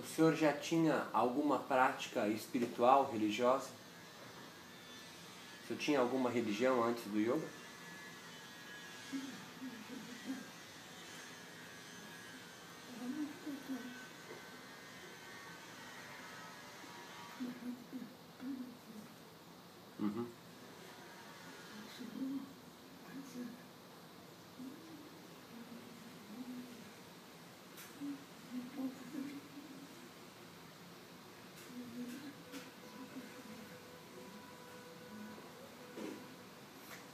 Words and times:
O 0.00 0.02
senhor 0.02 0.34
já 0.34 0.50
tinha 0.50 1.06
alguma 1.12 1.58
prática 1.58 2.26
espiritual, 2.26 3.10
religiosa? 3.12 3.68
O 5.62 5.66
senhor 5.68 5.78
tinha 5.78 6.00
alguma 6.00 6.30
religião 6.30 6.82
antes 6.82 7.04
do 7.04 7.20
yoga? 7.20 7.46
Uhum. 19.98 20.26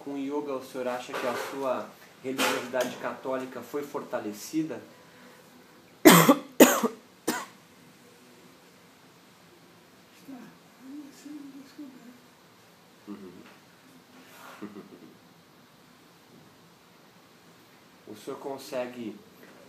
Com 0.07 0.15
o 0.15 0.19
yoga, 0.19 0.55
o 0.55 0.65
senhor 0.65 0.87
acha 0.87 1.12
que 1.12 1.27
a 1.27 1.35
sua 1.51 1.91
religiosidade 2.23 2.97
católica 2.99 3.61
foi 3.61 3.83
fortalecida? 3.83 4.81
Descoberto. 6.05 6.47
O 18.07 18.15
senhor 18.15 18.39
consegue 18.39 19.17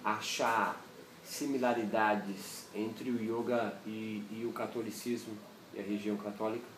achar 0.05 0.79
similaridades 1.23 2.67
entre 2.73 3.09
o 3.09 3.19
yoga 3.19 3.75
e, 3.85 4.23
e 4.31 4.45
o 4.47 4.53
catolicismo 4.53 5.35
e 5.73 5.79
a 5.79 5.81
religião 5.81 6.15
católica? 6.15 6.76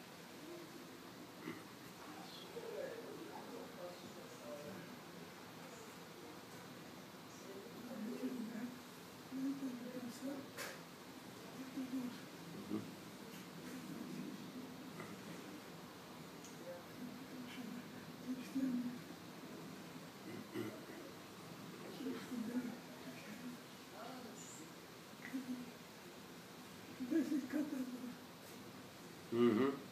Mm-hmm. 29.33 29.88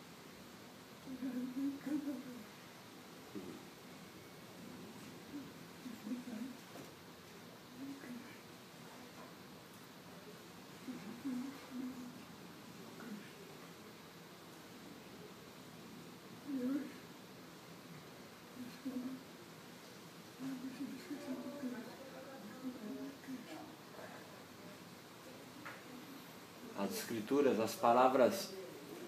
As 26.77 26.91
escrituras, 26.91 27.59
as 27.59 27.73
palavras, 27.73 28.49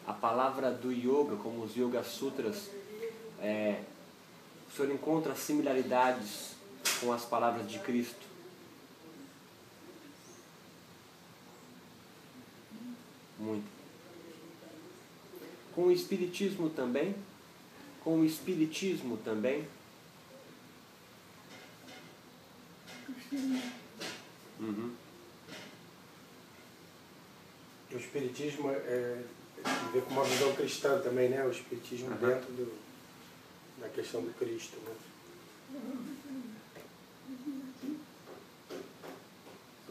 a 0.08 0.14
palavra 0.14 0.72
do 0.72 0.92
yoga, 0.92 1.36
como 1.36 1.64
os 1.64 1.76
Yoga 1.76 2.04
Sutras, 2.04 2.70
é, 3.40 3.84
o 4.68 4.76
senhor 4.76 4.92
encontra 4.92 5.36
similaridades 5.36 6.56
com 7.00 7.14
as 7.14 7.26
palavras 7.26 7.70
de 7.70 7.80
Cristo? 7.80 8.28
Muito. 13.38 13.68
Com 15.74 15.84
o 15.84 15.92
Espiritismo 15.92 16.70
também? 16.70 17.16
Com 18.04 18.20
o 18.20 18.26
Espiritismo 18.26 19.18
também? 19.18 19.68
Uhum. 24.60 24.94
O 27.92 27.98
espiritismo 27.98 28.70
é, 28.70 29.24
tem 29.56 29.74
a 29.74 29.92
ver 29.92 30.04
com 30.04 30.12
uma 30.12 30.24
visão 30.24 30.56
cristã 30.56 31.02
também, 31.02 31.30
né? 31.30 31.44
O 31.44 31.50
espiritismo 31.50 32.12
Aham. 32.12 32.28
dentro 32.28 32.52
do, 32.54 32.80
da 33.82 33.90
questão 33.90 34.22
do 34.22 34.32
Cristo, 34.38 34.78
né? 34.78 34.96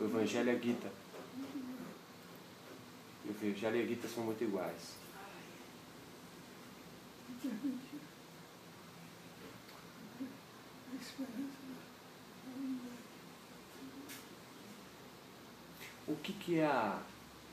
O 0.00 0.04
Evangelho 0.04 0.48
e 0.48 0.56
a 0.56 0.58
Gita. 0.58 0.92
O 3.24 3.30
Evangelho 3.30 3.76
e 3.76 3.82
a 3.82 3.86
Gita 3.86 4.08
são 4.08 4.22
muito 4.22 4.44
iguais. 4.44 4.96
O 16.06 16.16
que, 16.22 16.32
que 16.32 16.58
é 16.58 16.64
a, 16.66 17.02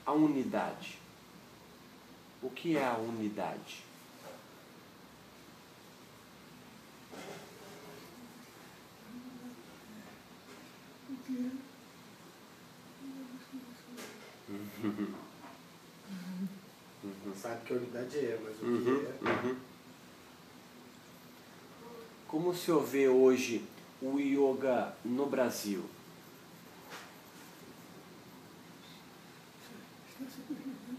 a 0.05 0.11
unidade? 0.13 0.97
O 2.41 2.49
que 2.49 2.77
é 2.77 2.85
a 2.85 2.95
unidade? 2.97 3.83
Sabe 17.35 17.65
que 17.65 17.73
a 17.73 17.75
unidade 17.77 18.17
é, 18.17 18.39
mas 18.43 18.59
o 18.61 18.65
Uhum, 18.65 18.83
que 18.83 18.89
é. 18.89 19.29
uhum. 19.47 19.55
Como 22.27 22.49
o 22.49 22.55
senhor 22.55 22.83
vê 22.83 23.07
hoje 23.07 23.63
o 24.01 24.19
yoga 24.19 24.93
no 25.03 25.25
Brasil? 25.27 25.83
Está 30.09 30.25
se 30.31 30.41
perdendo. 30.41 30.97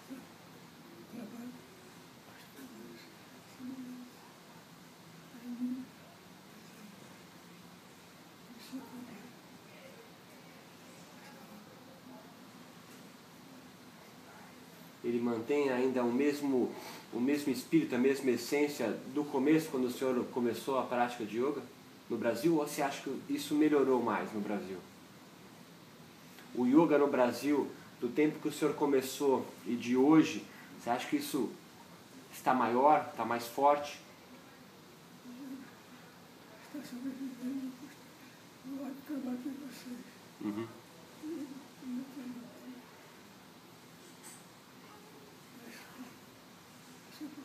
Está 0.00 0.16
trabalho. 1.12 1.52
Os 2.34 2.44
trabalhos 2.54 3.00
semelhantes. 3.56 4.14
Ainda. 5.44 5.84
Isso 8.58 8.76
é 8.76 8.80
trabalho. 8.80 9.28
Ele 15.18 15.24
mantém 15.24 15.68
ainda 15.70 16.04
o 16.04 16.12
mesmo, 16.12 16.72
o 17.12 17.18
mesmo 17.20 17.52
espírito, 17.52 17.92
a 17.92 17.98
mesma 17.98 18.30
essência 18.30 18.96
do 19.12 19.24
começo, 19.24 19.68
quando 19.68 19.86
o 19.86 19.90
senhor 19.90 20.24
começou 20.26 20.78
a 20.78 20.82
prática 20.84 21.24
de 21.24 21.38
yoga 21.38 21.60
no 22.08 22.16
Brasil? 22.16 22.56
Ou 22.56 22.66
você 22.66 22.82
acha 22.82 23.02
que 23.02 23.20
isso 23.28 23.56
melhorou 23.56 24.00
mais 24.00 24.32
no 24.32 24.40
Brasil? 24.40 24.78
O 26.54 26.66
yoga 26.66 26.96
no 26.98 27.08
Brasil, 27.08 27.68
do 28.00 28.08
tempo 28.08 28.38
que 28.38 28.46
o 28.46 28.52
senhor 28.52 28.74
começou 28.74 29.44
e 29.66 29.74
de 29.74 29.96
hoje, 29.96 30.44
você 30.80 30.90
acha 30.90 31.08
que 31.08 31.16
isso 31.16 31.50
está 32.32 32.54
maior, 32.54 33.08
está 33.10 33.24
mais 33.24 33.44
forte? 33.48 33.98
Está 36.74 36.94
do 38.64 38.94
trabalho 39.04 39.38
de 39.38 39.48
vocês. 39.48 39.98
Uhum. 40.42 40.68
No 41.24 42.04
trabalho. 42.04 42.48
Mas, 45.58 45.74
sempre, 47.18 47.42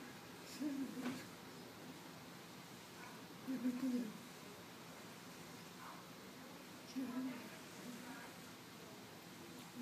sempre 0.47 0.85
busco. 0.95 1.25
Debater. 3.47 4.05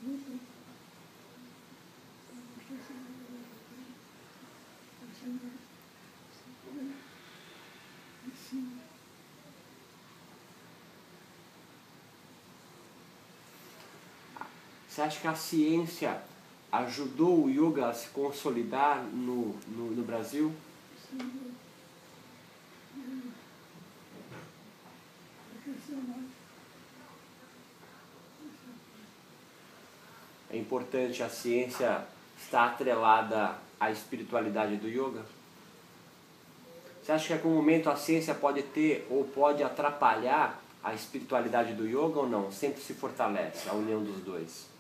Luta. 0.04 0.32
Para 2.28 2.36
mostrar 2.36 2.76
essa 2.78 2.94
verdade. 2.94 3.52
Para 5.00 5.10
ser 5.14 5.30
ensina. 8.28 8.82
Você 14.92 15.02
acha 15.02 15.22
que 15.22 15.28
a 15.28 15.34
ciência 15.34 16.22
ajudou 16.70 17.46
o 17.46 17.50
yoga 17.50 17.88
a 17.88 17.94
se 17.94 18.10
consolidar 18.10 19.02
no, 19.02 19.56
no, 19.70 19.92
no 19.92 20.04
Brasil? 20.04 20.54
é 30.50 30.58
importante 30.58 31.24
a 31.24 31.30
ciência 31.30 32.06
estar 32.38 32.66
atrelada 32.66 33.56
à 33.80 33.90
espiritualidade 33.92 34.76
do 34.76 34.90
yoga? 34.90 35.24
Você 37.02 37.14
acha 37.14 37.28
que 37.28 37.34
em 37.34 37.36
algum 37.38 37.56
momento 37.56 37.90
a 37.90 37.96
ciência 37.96 38.36
pode 38.36 38.62
ter 38.62 39.08
ou 39.10 39.24
pode 39.24 39.64
atrapalhar 39.64 40.62
a 40.84 40.94
espiritualidade 40.94 41.76
do 41.76 41.88
yoga 41.88 42.20
ou 42.20 42.28
não? 42.28 42.52
Sempre 42.52 42.82
se 42.82 42.94
fortalece 42.94 43.70
a 43.70 43.74
união 43.74 44.04
dos 44.04 44.20
dois. 44.20 44.71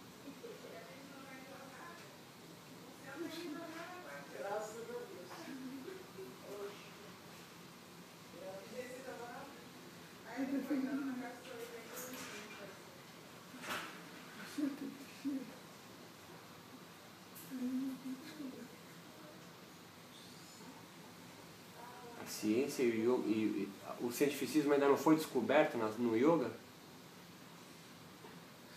Ciência 22.41 22.83
e 22.83 23.07
o, 23.07 23.23
e, 23.27 23.69
e 24.01 24.03
o 24.03 24.11
cientificismo 24.11 24.73
ainda 24.73 24.87
não 24.87 24.97
foi 24.97 25.15
descoberto 25.15 25.77
no 25.77 26.15
yoga? 26.17 26.51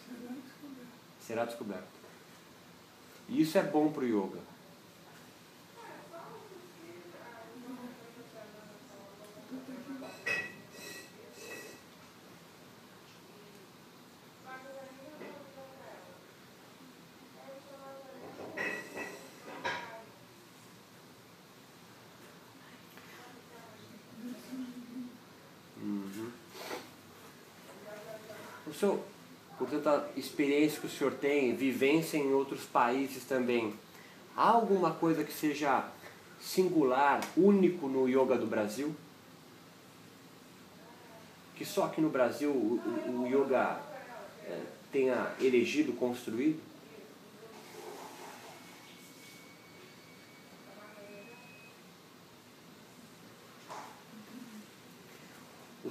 Será 0.06 0.30
descoberto. 0.34 1.26
Será 1.26 1.44
descoberto. 1.44 1.94
E 3.28 3.40
isso 3.40 3.56
é 3.56 3.62
bom 3.62 3.90
para 3.90 4.04
o 4.04 4.06
yoga. 4.06 4.53
O 28.82 29.00
por 29.58 29.68
tanta 29.68 30.08
experiência 30.16 30.80
que 30.80 30.86
o 30.86 30.90
senhor 30.90 31.12
tem, 31.12 31.54
vivência 31.54 32.16
em 32.16 32.32
outros 32.32 32.64
países 32.64 33.24
também, 33.24 33.72
há 34.36 34.48
alguma 34.48 34.90
coisa 34.92 35.22
que 35.22 35.32
seja 35.32 35.84
singular, 36.40 37.20
único 37.36 37.86
no 37.86 38.08
yoga 38.08 38.36
do 38.36 38.46
Brasil? 38.46 38.94
Que 41.56 41.64
só 41.64 41.84
aqui 41.84 42.00
no 42.00 42.10
Brasil 42.10 42.50
o, 42.50 42.80
o, 43.06 43.22
o 43.22 43.26
yoga 43.26 43.80
é, 44.44 44.60
tenha 44.90 45.32
elegido, 45.40 45.92
construído? 45.92 46.60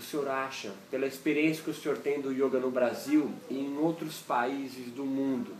Senhor 0.03 0.27
acha, 0.27 0.71
pela 0.91 1.05
experiência 1.05 1.63
que 1.63 1.69
o 1.69 1.73
senhor 1.73 1.97
tem 1.97 2.21
do 2.21 2.31
yoga 2.31 2.59
no 2.59 2.69
Brasil 2.69 3.31
e 3.49 3.57
em 3.57 3.77
outros 3.77 4.17
países 4.17 4.91
do 4.91 5.05
mundo, 5.05 5.55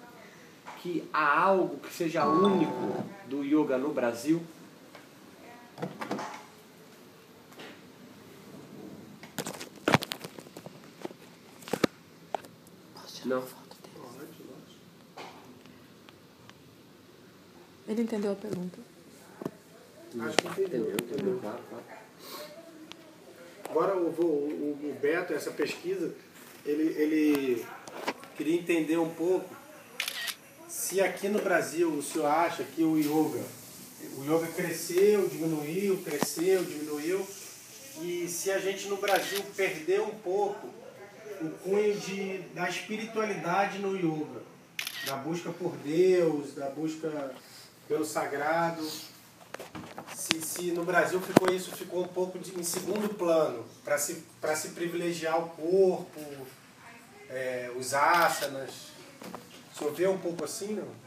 que 0.82 1.08
há 1.14 1.40
algo 1.40 1.78
que 1.78 1.94
seja 1.94 2.26
único 2.26 3.04
do 3.28 3.44
yoga 3.44 3.78
no 3.78 3.94
Brasil? 3.94 4.42
Não. 13.26 13.44
Ele 17.88 18.02
entendeu 18.02 18.32
a 18.32 18.36
pergunta? 18.36 18.80
Acho 20.20 20.38
que 20.38 20.48
entendeu. 20.48 20.92
Entendeu, 20.92 20.96
entendeu, 20.96 21.40
claro, 21.40 21.60
claro. 21.70 21.84
Agora 23.74 23.98
o, 23.98 24.06
o, 24.06 24.80
o 24.84 24.98
Beto, 25.02 25.34
essa 25.34 25.50
pesquisa, 25.50 26.14
ele, 26.64 26.84
ele 26.96 27.66
queria 28.38 28.56
entender 28.56 28.98
um 28.98 29.10
pouco 29.10 29.50
se 30.68 31.02
aqui 31.02 31.28
no 31.28 31.42
Brasil 31.42 31.90
o 31.90 32.04
senhor 32.04 32.28
acha 32.28 32.64
que 32.64 32.84
o 32.84 33.00
yoga, 33.00 33.44
o 34.20 34.24
yoga 34.26 34.46
cresceu, 34.56 35.28
diminuiu, 35.28 36.04
cresceu, 36.04 36.64
diminuiu, 36.64 37.28
e 38.00 38.28
se 38.28 38.52
a 38.52 38.60
gente 38.60 38.88
no 38.88 38.98
Brasil 38.98 39.44
perdeu 39.58 40.04
um 40.04 40.20
pouco 40.20 40.68
o 41.42 41.50
cunho 41.64 41.98
de, 41.98 42.44
da 42.54 42.70
espiritualidade 42.70 43.80
no 43.80 43.98
yoga, 43.98 44.44
da 45.08 45.16
busca 45.16 45.50
por 45.50 45.76
Deus, 45.78 46.54
da 46.54 46.70
busca 46.70 47.34
pelo 47.88 48.06
sagrado 48.06 48.88
se, 50.16 50.42
se 50.42 50.72
no 50.72 50.84
Brasil 50.84 51.20
ficou 51.22 51.54
isso 51.54 51.72
ficou 51.72 52.04
um 52.04 52.08
pouco 52.08 52.40
de, 52.40 52.60
em 52.60 52.64
segundo 52.64 53.14
plano, 53.14 53.66
para 53.84 53.98
se, 53.98 54.24
se 54.56 54.70
privilegiar 54.70 55.40
o 55.40 55.50
corpo, 55.50 56.20
é, 57.30 57.72
os 57.76 57.94
asanas. 57.94 58.94
O 59.82 59.90
vê 59.92 60.08
um 60.08 60.18
pouco 60.18 60.46
assim, 60.46 60.76
não? 60.76 61.04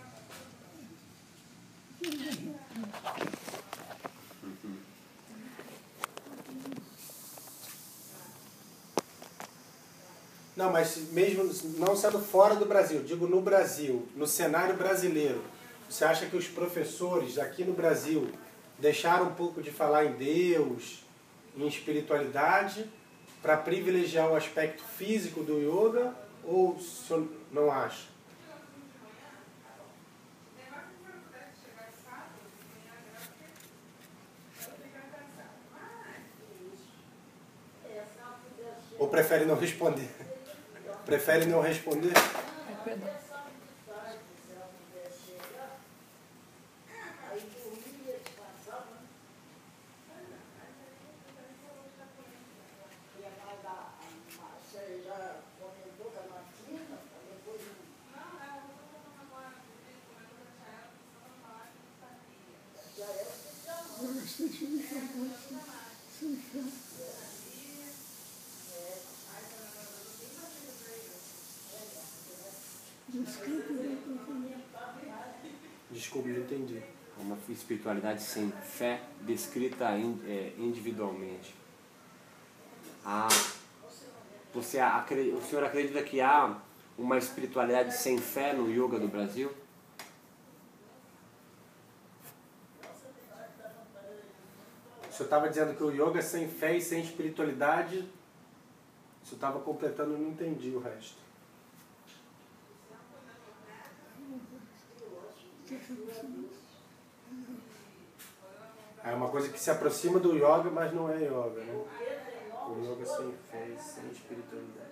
Não, 10.56 10.72
mas 10.72 10.96
mesmo 11.12 11.44
não 11.78 11.94
sendo 11.94 12.18
fora 12.18 12.54
do 12.56 12.64
Brasil, 12.64 13.02
digo 13.02 13.28
no 13.28 13.42
Brasil, 13.42 14.08
no 14.16 14.26
cenário 14.26 14.74
brasileiro, 14.74 15.44
você 15.88 16.04
acha 16.04 16.26
que 16.26 16.36
os 16.36 16.48
professores 16.48 17.38
aqui 17.38 17.64
no 17.64 17.72
Brasil 17.72 18.30
deixaram 18.78 19.26
um 19.26 19.34
pouco 19.34 19.62
de 19.62 19.70
falar 19.70 20.04
em 20.04 20.12
Deus, 20.12 21.04
em 21.56 21.66
espiritualidade, 21.66 22.90
para 23.40 23.56
privilegiar 23.56 24.30
o 24.30 24.34
aspecto 24.34 24.82
físico 24.82 25.42
do 25.42 25.58
yoga, 25.58 26.14
ou 26.44 26.78
não 27.52 27.70
acha? 27.70 28.16
Ou 38.98 39.08
prefere 39.08 39.44
não 39.44 39.56
responder? 39.56 40.08
Prefere 41.04 41.46
não 41.46 41.60
responder? 41.60 42.12
É 42.86 43.35
Desculpe, 75.90 76.28
não 76.28 76.40
entendi. 76.40 76.82
Uma 77.18 77.38
espiritualidade 77.48 78.22
sem 78.22 78.50
fé 78.50 79.00
descrita 79.22 79.86
é, 80.26 80.52
individualmente. 80.58 81.54
Ah, 83.02 83.28
você, 84.52 84.78
o 85.32 85.40
senhor 85.42 85.64
acredita 85.64 86.02
que 86.02 86.20
há 86.20 86.60
uma 86.98 87.16
espiritualidade 87.16 87.96
sem 87.96 88.18
fé 88.18 88.52
no 88.52 88.70
yoga 88.70 88.98
do 88.98 89.08
Brasil? 89.08 89.50
O 95.16 95.18
senhor 95.18 95.28
estava 95.28 95.48
dizendo 95.48 95.74
que 95.74 95.82
o 95.82 95.90
yoga 95.90 96.20
sem 96.20 96.46
fé 96.46 96.76
e 96.76 96.82
sem 96.82 97.00
espiritualidade. 97.00 98.00
O 99.22 99.24
senhor 99.24 99.36
estava 99.36 99.60
completando, 99.60 100.10
não 100.10 100.28
entendi 100.28 100.68
o 100.68 100.78
resto. 100.78 101.16
É 109.02 109.14
uma 109.14 109.30
coisa 109.30 109.48
que 109.48 109.58
se 109.58 109.70
aproxima 109.70 110.18
do 110.20 110.34
yoga, 110.34 110.70
mas 110.70 110.92
não 110.92 111.10
é 111.10 111.22
yoga, 111.22 111.64
né? 111.64 111.72
O 112.68 112.78
yoga 112.84 113.06
sem 113.06 113.32
fé 113.50 113.68
e 113.68 113.80
sem 113.80 114.10
espiritualidade. 114.10 114.90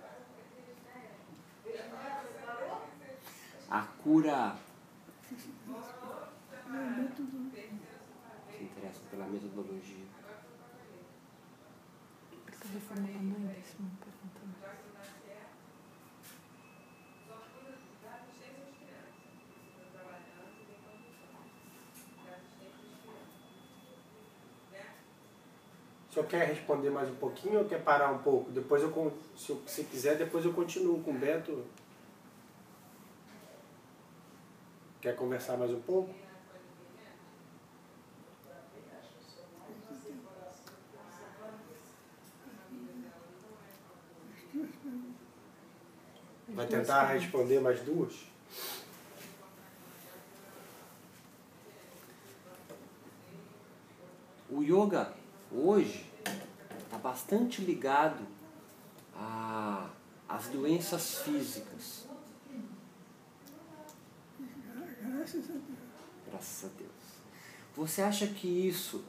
A 3.68 3.82
cura. 4.02 4.56
Se 8.56 8.64
interessa 8.64 9.00
pela 9.10 9.26
metodologia 9.26 10.13
telefone 12.74 13.12
da 13.12 13.18
mãe 13.20 13.54
desse 13.54 13.80
me. 13.80 13.88
O 26.08 26.14
senhor 26.14 26.28
quer 26.28 26.46
responder 26.46 26.90
mais 26.90 27.08
um 27.10 27.16
pouquinho 27.16 27.58
ou 27.58 27.64
quer 27.64 27.82
parar 27.82 28.12
um 28.12 28.18
pouco? 28.18 28.48
Depois 28.52 28.80
eu, 28.80 29.12
se 29.36 29.52
você 29.52 29.82
quiser, 29.82 30.16
depois 30.16 30.44
eu 30.44 30.52
continuo 30.52 31.02
com 31.02 31.10
o 31.10 31.18
Beto. 31.18 31.64
Quer 35.00 35.16
conversar 35.16 35.56
mais 35.56 35.72
um 35.72 35.80
pouco? 35.80 36.14
Vai 46.64 46.80
tentar 46.80 47.04
responder 47.12 47.60
mais 47.60 47.80
duas? 47.80 48.14
O 54.48 54.62
yoga 54.62 55.12
hoje 55.52 56.10
está 56.84 56.96
bastante 56.96 57.60
ligado 57.60 58.26
às 60.26 60.46
doenças 60.48 61.18
físicas. 61.18 62.06
Graças 65.02 65.50
a 65.50 65.52
Deus. 65.52 65.64
Graças 66.30 66.64
a 66.64 66.68
Deus. 66.78 66.90
Você 67.76 68.00
acha 68.00 68.26
que 68.26 68.48
isso 68.48 69.04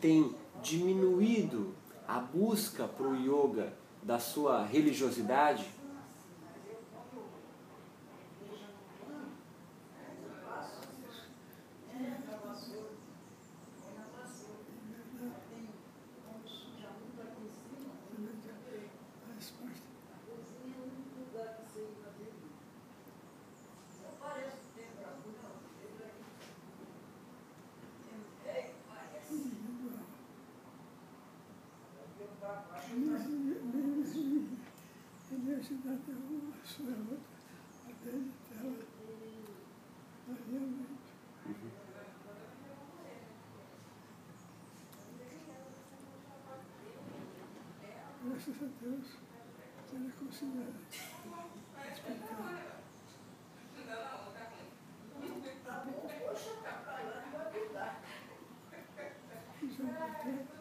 tem 0.00 0.32
diminuído 0.62 1.74
a 2.06 2.20
busca 2.20 2.86
para 2.86 3.08
o 3.08 3.16
yoga 3.16 3.72
da 4.00 4.20
sua 4.20 4.64
religiosidade? 4.64 5.80
A 19.28 19.34
resposta. 19.34 19.90
Universidade 35.60 36.00
é 36.08 36.14
uma, 36.14 36.54
a 36.54 36.64
sua 36.64 36.86
é 36.86 36.96
outra, 37.10 37.36
a 37.84 37.92
dele, 38.02 38.32
ela, 38.50 38.78
ela 40.26 40.38
realmente. 40.50 41.10
Graças 48.24 48.56
a 48.56 48.68
Deus, 48.80 49.08
ela 49.92 50.10
considera 50.12 50.72
explicar. 51.92 52.48
Isso 59.62 59.82
é 59.82 59.84
importante. 59.84 60.60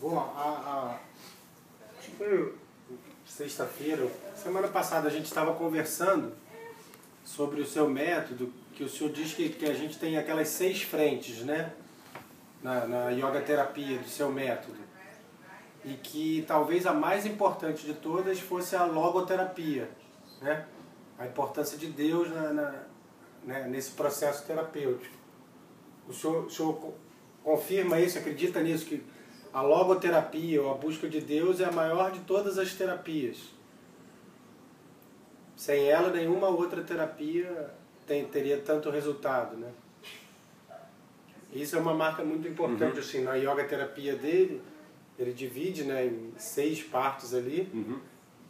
Bom, 0.00 0.16
a, 0.16 0.42
a, 0.42 1.00
acho 1.98 2.10
que 2.10 2.16
foi 2.16 2.54
sexta-feira, 3.48 4.06
semana 4.36 4.68
passada 4.68 5.08
a 5.08 5.10
gente 5.10 5.24
estava 5.24 5.54
conversando 5.54 6.32
sobre 7.24 7.62
o 7.62 7.66
seu 7.66 7.88
método, 7.88 8.52
que 8.74 8.84
o 8.84 8.88
senhor 8.88 9.10
diz 9.10 9.32
que, 9.32 9.48
que 9.48 9.64
a 9.64 9.72
gente 9.74 9.98
tem 9.98 10.18
aquelas 10.18 10.48
seis 10.48 10.82
frentes, 10.82 11.38
né? 11.44 11.72
Na, 12.62 12.86
na 12.86 13.10
yoga 13.10 13.40
terapia 13.40 13.98
do 13.98 14.08
seu 14.08 14.30
método. 14.30 14.76
E 15.84 15.94
que 15.94 16.44
talvez 16.46 16.86
a 16.86 16.92
mais 16.92 17.24
importante 17.24 17.86
de 17.86 17.94
todas 17.94 18.38
fosse 18.38 18.76
a 18.76 18.84
logoterapia, 18.84 19.88
né? 20.42 20.66
A 21.18 21.26
importância 21.26 21.78
de 21.78 21.86
Deus 21.86 22.28
na, 22.30 22.52
na- 22.52 22.74
né, 23.44 23.66
nesse 23.68 23.92
processo 23.92 24.44
terapêutico. 24.44 25.14
O 26.06 26.12
senhor, 26.12 26.44
o 26.46 26.50
senhor 26.50 26.74
co- 26.74 26.94
confirma 27.42 27.98
isso, 27.98 28.18
acredita 28.18 28.60
nisso, 28.60 28.84
que 28.84 29.02
a 29.52 29.62
logoterapia 29.62 30.62
ou 30.62 30.72
a 30.72 30.74
busca 30.74 31.08
de 31.08 31.20
Deus 31.20 31.60
é 31.60 31.64
a 31.64 31.72
maior 31.72 32.10
de 32.10 32.20
todas 32.20 32.58
as 32.58 32.74
terapias. 32.74 33.38
Sem 35.56 35.88
ela, 35.88 36.10
nenhuma 36.10 36.48
outra 36.48 36.82
terapia 36.82 37.70
tem, 38.06 38.24
teria 38.26 38.58
tanto 38.58 38.90
resultado, 38.90 39.56
né? 39.56 39.70
Isso 41.52 41.76
é 41.76 41.78
uma 41.78 41.94
marca 41.94 42.22
muito 42.22 42.46
importante, 42.46 42.98
assim, 42.98 43.22
na 43.22 43.34
yoga 43.34 43.64
terapia 43.64 44.14
dele, 44.14 44.60
ele 45.18 45.32
divide 45.32 45.84
né, 45.84 46.06
em 46.06 46.32
seis 46.36 46.82
partes 46.82 47.34
ali, 47.34 47.68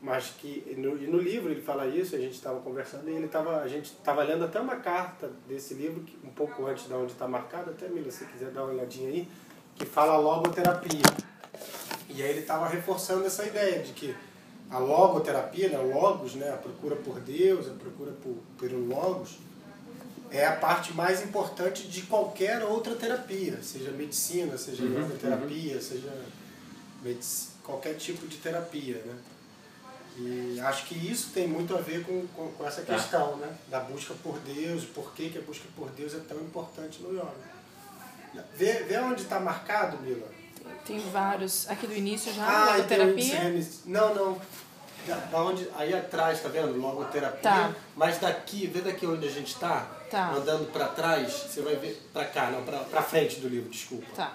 mas 0.02 0.30
que 0.30 0.64
e 0.66 0.74
no, 0.74 0.96
e 1.02 1.06
no 1.06 1.18
livro 1.18 1.50
ele 1.50 1.62
fala 1.62 1.86
isso, 1.86 2.14
a 2.14 2.18
gente 2.18 2.34
estava 2.34 2.60
conversando 2.60 3.08
e 3.08 3.14
ele 3.14 3.28
tava, 3.28 3.60
a 3.60 3.68
gente 3.68 3.86
estava 3.86 4.22
lendo 4.22 4.44
até 4.44 4.60
uma 4.60 4.76
carta 4.76 5.30
desse 5.48 5.74
livro, 5.74 6.02
que, 6.02 6.16
um 6.24 6.30
pouco 6.30 6.66
antes 6.66 6.86
de 6.86 6.92
onde 6.92 7.12
está 7.12 7.26
marcado, 7.26 7.70
até 7.70 7.88
Mila, 7.88 8.10
se 8.10 8.24
quiser 8.26 8.50
dar 8.50 8.64
uma 8.64 8.72
olhadinha 8.72 9.08
aí, 9.08 9.28
que 9.78 9.86
fala 9.86 10.16
logoterapia. 10.16 11.02
E 12.08 12.22
aí 12.22 12.30
ele 12.30 12.40
estava 12.40 12.68
reforçando 12.68 13.24
essa 13.26 13.44
ideia 13.44 13.80
de 13.82 13.92
que 13.92 14.14
a 14.70 14.78
logoterapia, 14.78 15.68
né, 15.68 15.78
o 15.78 15.92
logos, 15.94 16.34
né, 16.34 16.50
a 16.50 16.56
procura 16.56 16.96
por 16.96 17.20
Deus, 17.20 17.68
a 17.68 17.74
procura 17.74 18.12
por, 18.22 18.36
pelo 18.58 18.86
logos, 18.86 19.38
é 20.30 20.44
a 20.46 20.56
parte 20.56 20.92
mais 20.92 21.22
importante 21.22 21.88
de 21.88 22.02
qualquer 22.02 22.62
outra 22.62 22.94
terapia, 22.94 23.62
seja 23.62 23.90
medicina, 23.92 24.58
seja 24.58 24.84
yoga 24.84 25.14
terapia, 25.18 25.80
seja 25.80 26.12
medici- 27.02 27.48
qualquer 27.64 27.94
tipo 27.94 28.26
de 28.26 28.36
terapia, 28.36 28.96
né? 29.06 29.14
E 30.20 30.60
acho 30.60 30.86
que 30.86 30.94
isso 30.96 31.30
tem 31.32 31.46
muito 31.46 31.74
a 31.76 31.80
ver 31.80 32.04
com, 32.04 32.26
com, 32.34 32.48
com 32.52 32.66
essa 32.66 32.82
Tá. 32.82 32.92
questão, 32.94 33.36
né? 33.36 33.56
Da 33.70 33.80
busca 33.80 34.12
por 34.22 34.38
Deus, 34.40 34.84
por 34.84 35.12
que, 35.14 35.30
que 35.30 35.38
a 35.38 35.42
busca 35.42 35.64
por 35.76 35.88
Deus 35.90 36.12
é 36.14 36.18
tão 36.28 36.38
importante 36.38 37.00
no 37.00 37.10
yoga. 37.12 37.57
Vê, 38.54 38.72
vê 38.84 38.98
onde 38.98 39.22
está 39.22 39.38
marcado, 39.40 39.98
Mila. 39.98 40.26
Tem 40.86 40.98
vários. 41.10 41.68
Aqui 41.68 41.86
do 41.86 41.94
início 41.94 42.32
já, 42.32 42.44
Ah, 42.46 42.78
e 42.78 42.84
tem 42.84 43.00
um 43.00 43.06
logoterapia. 43.06 43.64
Não, 43.86 44.14
não. 44.14 44.40
Da, 45.06 45.14
da 45.16 45.42
onde, 45.42 45.68
aí 45.76 45.94
atrás, 45.94 46.40
tá 46.42 46.48
vendo? 46.48 46.78
Logoterapia. 46.78 47.40
Tá. 47.40 47.74
Mas 47.96 48.18
daqui, 48.18 48.66
vê 48.66 48.80
daqui 48.80 49.06
onde 49.06 49.26
a 49.26 49.30
gente 49.30 49.48
está, 49.54 49.86
Tá. 50.10 50.30
andando 50.32 50.70
para 50.72 50.88
trás, 50.88 51.32
você 51.32 51.60
vai 51.62 51.76
ver 51.76 52.02
para 52.12 52.24
cá, 52.26 52.50
não, 52.50 52.62
para 52.62 53.02
frente 53.02 53.40
do 53.40 53.48
livro, 53.48 53.70
desculpa. 53.70 54.06
Tá. 54.14 54.32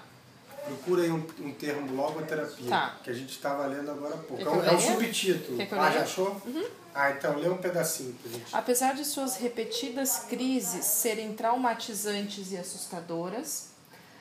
Procura 0.64 1.02
aí 1.02 1.10
um, 1.10 1.24
um 1.40 1.52
termo 1.52 1.94
logoterapia, 1.94 2.68
Tá. 2.70 2.96
que 3.04 3.10
a 3.10 3.12
gente 3.12 3.30
estava 3.30 3.66
lendo 3.66 3.90
agora 3.90 4.14
há 4.14 4.18
pouco. 4.18 4.42
É 4.42 4.48
um, 4.48 4.64
é 4.64 4.72
um 4.72 4.80
subtítulo. 4.80 5.58
Ah, 5.72 5.90
já 5.90 6.00
achou? 6.02 6.40
Ah, 6.94 7.10
então 7.10 7.36
lê 7.36 7.48
um 7.48 7.58
pedacinho 7.58 8.14
pra 8.14 8.32
gente. 8.32 8.46
Apesar 8.52 8.94
de 8.94 9.04
suas 9.04 9.36
repetidas 9.36 10.20
crises 10.28 10.84
serem 10.86 11.34
traumatizantes 11.34 12.50
e 12.52 12.56
assustadoras, 12.56 13.73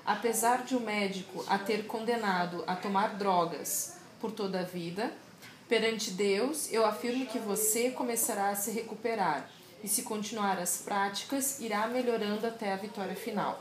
apesar 0.06 0.64
de 0.64 0.76
o 0.76 0.80
médico 0.80 1.44
a 1.48 1.58
ter 1.58 1.86
condenado 1.86 2.64
a 2.68 2.76
tomar 2.76 3.16
drogas 3.16 3.98
por 4.20 4.32
toda 4.32 4.60
a 4.60 4.64
vida, 4.64 5.14
perante 5.68 6.12
Deus 6.12 6.72
eu 6.72 6.86
afirmo 6.86 7.26
que 7.26 7.40
você 7.40 7.92
começará 7.92 8.50
a 8.50 8.56
se 8.56 8.72
recuperar 8.72 9.50
e, 9.84 9.88
se 9.88 10.04
continuar 10.04 10.60
as 10.60 10.78
práticas, 10.78 11.60
irá 11.60 11.88
melhorando 11.88 12.48
até 12.48 12.72
a 12.72 12.78
vitória 12.78 13.16
final. 13.16 13.60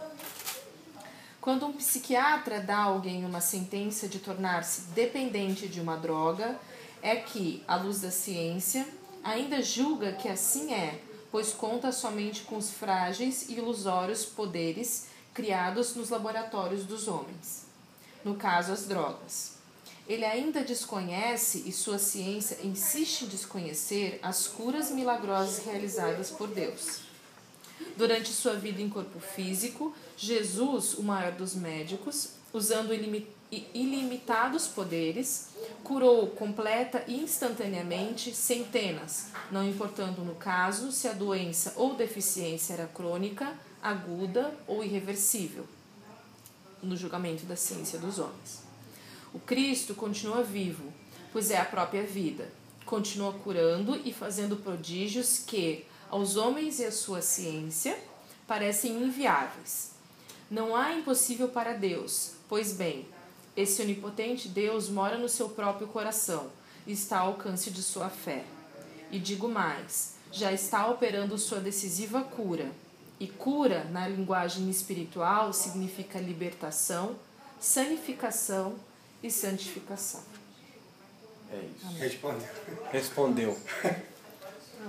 Quando 1.40 1.66
um 1.66 1.72
psiquiatra 1.72 2.60
dá 2.60 2.76
a 2.76 2.84
alguém 2.84 3.24
uma 3.24 3.40
sentença 3.40 4.06
de 4.06 4.20
tornar-se 4.20 4.82
dependente 4.92 5.66
de 5.66 5.80
uma 5.80 5.96
droga, 5.96 6.56
é 7.02 7.16
que, 7.16 7.64
à 7.66 7.74
luz 7.74 8.00
da 8.00 8.12
ciência, 8.12 8.86
ainda 9.24 9.60
julga 9.60 10.12
que 10.12 10.28
assim 10.28 10.72
é, 10.72 11.00
pois 11.32 11.52
conta 11.52 11.90
somente 11.90 12.42
com 12.42 12.56
os 12.56 12.70
frágeis 12.70 13.48
e 13.48 13.54
ilusórios 13.54 14.24
poderes 14.24 15.08
criados 15.34 15.94
nos 15.94 16.10
laboratórios 16.10 16.84
dos 16.84 17.08
homens. 17.08 17.66
No 18.24 18.34
caso, 18.34 18.72
as 18.72 18.86
drogas. 18.86 19.52
Ele 20.06 20.24
ainda 20.24 20.62
desconhece, 20.62 21.64
e 21.66 21.72
sua 21.72 21.98
ciência 21.98 22.58
insiste 22.62 23.22
em 23.22 23.28
desconhecer, 23.28 24.18
as 24.22 24.46
curas 24.46 24.90
milagrosas 24.90 25.64
realizadas 25.64 26.30
por 26.30 26.48
Deus. 26.48 27.02
Durante 27.96 28.30
sua 28.30 28.54
vida 28.54 28.80
em 28.80 28.88
corpo 28.88 29.20
físico, 29.20 29.94
Jesus, 30.16 30.94
o 30.94 31.02
maior 31.02 31.32
dos 31.32 31.54
médicos, 31.54 32.30
usando 32.52 32.92
ilimitados 33.74 34.66
poderes, 34.66 35.48
curou 35.82 36.28
completa 36.28 37.04
e 37.06 37.20
instantaneamente 37.20 38.34
centenas, 38.34 39.28
não 39.50 39.66
importando 39.66 40.22
no 40.22 40.34
caso 40.34 40.90
se 40.92 41.08
a 41.08 41.12
doença 41.12 41.74
ou 41.76 41.94
deficiência 41.94 42.74
era 42.74 42.86
crônica, 42.86 43.52
aguda 43.82 44.54
ou 44.66 44.84
irreversível, 44.84 45.66
no 46.82 46.96
julgamento 46.96 47.44
da 47.44 47.56
ciência 47.56 47.98
dos 47.98 48.18
homens. 48.18 48.62
O 49.34 49.38
Cristo 49.40 49.94
continua 49.94 50.42
vivo, 50.42 50.92
pois 51.32 51.50
é 51.50 51.58
a 51.58 51.64
própria 51.64 52.04
vida. 52.04 52.48
Continua 52.84 53.32
curando 53.32 54.00
e 54.04 54.12
fazendo 54.12 54.56
prodígios 54.56 55.38
que, 55.38 55.84
aos 56.10 56.36
homens 56.36 56.78
e 56.78 56.84
à 56.84 56.92
sua 56.92 57.22
ciência, 57.22 57.98
parecem 58.46 59.02
inviáveis. 59.02 59.92
Não 60.50 60.76
há 60.76 60.92
impossível 60.92 61.48
para 61.48 61.72
Deus, 61.72 62.32
pois 62.48 62.74
bem, 62.74 63.06
esse 63.56 63.80
onipotente 63.80 64.48
Deus 64.48 64.88
mora 64.88 65.16
no 65.16 65.28
seu 65.28 65.48
próprio 65.48 65.86
coração 65.86 66.50
e 66.86 66.92
está 66.92 67.20
ao 67.20 67.28
alcance 67.28 67.70
de 67.70 67.82
sua 67.82 68.10
fé. 68.10 68.44
E 69.10 69.18
digo 69.18 69.48
mais, 69.48 70.16
já 70.30 70.52
está 70.52 70.88
operando 70.88 71.38
sua 71.38 71.60
decisiva 71.60 72.22
cura. 72.22 72.70
E 73.22 73.28
cura, 73.28 73.84
na 73.92 74.08
linguagem 74.08 74.68
espiritual, 74.68 75.52
significa 75.52 76.18
libertação, 76.18 77.14
sanificação 77.60 78.74
e 79.22 79.30
santificação. 79.30 80.22
É 81.52 81.58
isso. 81.58 81.98
Respondeu. 82.00 82.48
Respondeu. 82.90 83.58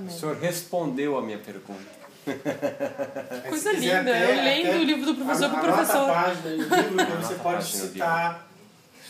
O 0.08 0.10
senhor 0.10 0.36
respondeu 0.38 1.16
a 1.16 1.22
minha 1.22 1.38
pergunta. 1.38 1.86
Coisa 3.48 3.72
linda, 3.74 4.10
eu 4.10 4.44
lendo 4.44 4.80
o 4.80 4.84
livro 4.84 5.06
do 5.06 5.14
professor 5.14 5.52
pro 5.52 5.62
anota 5.62 5.74
professor. 5.76 6.10
a 6.10 6.14
página 6.24 6.50
e 6.50 6.60
o 6.60 6.64
livro 6.64 7.06
que 7.06 7.28
você 7.28 7.36
pode 7.36 7.58
do 7.60 7.66
citar. 7.66 8.48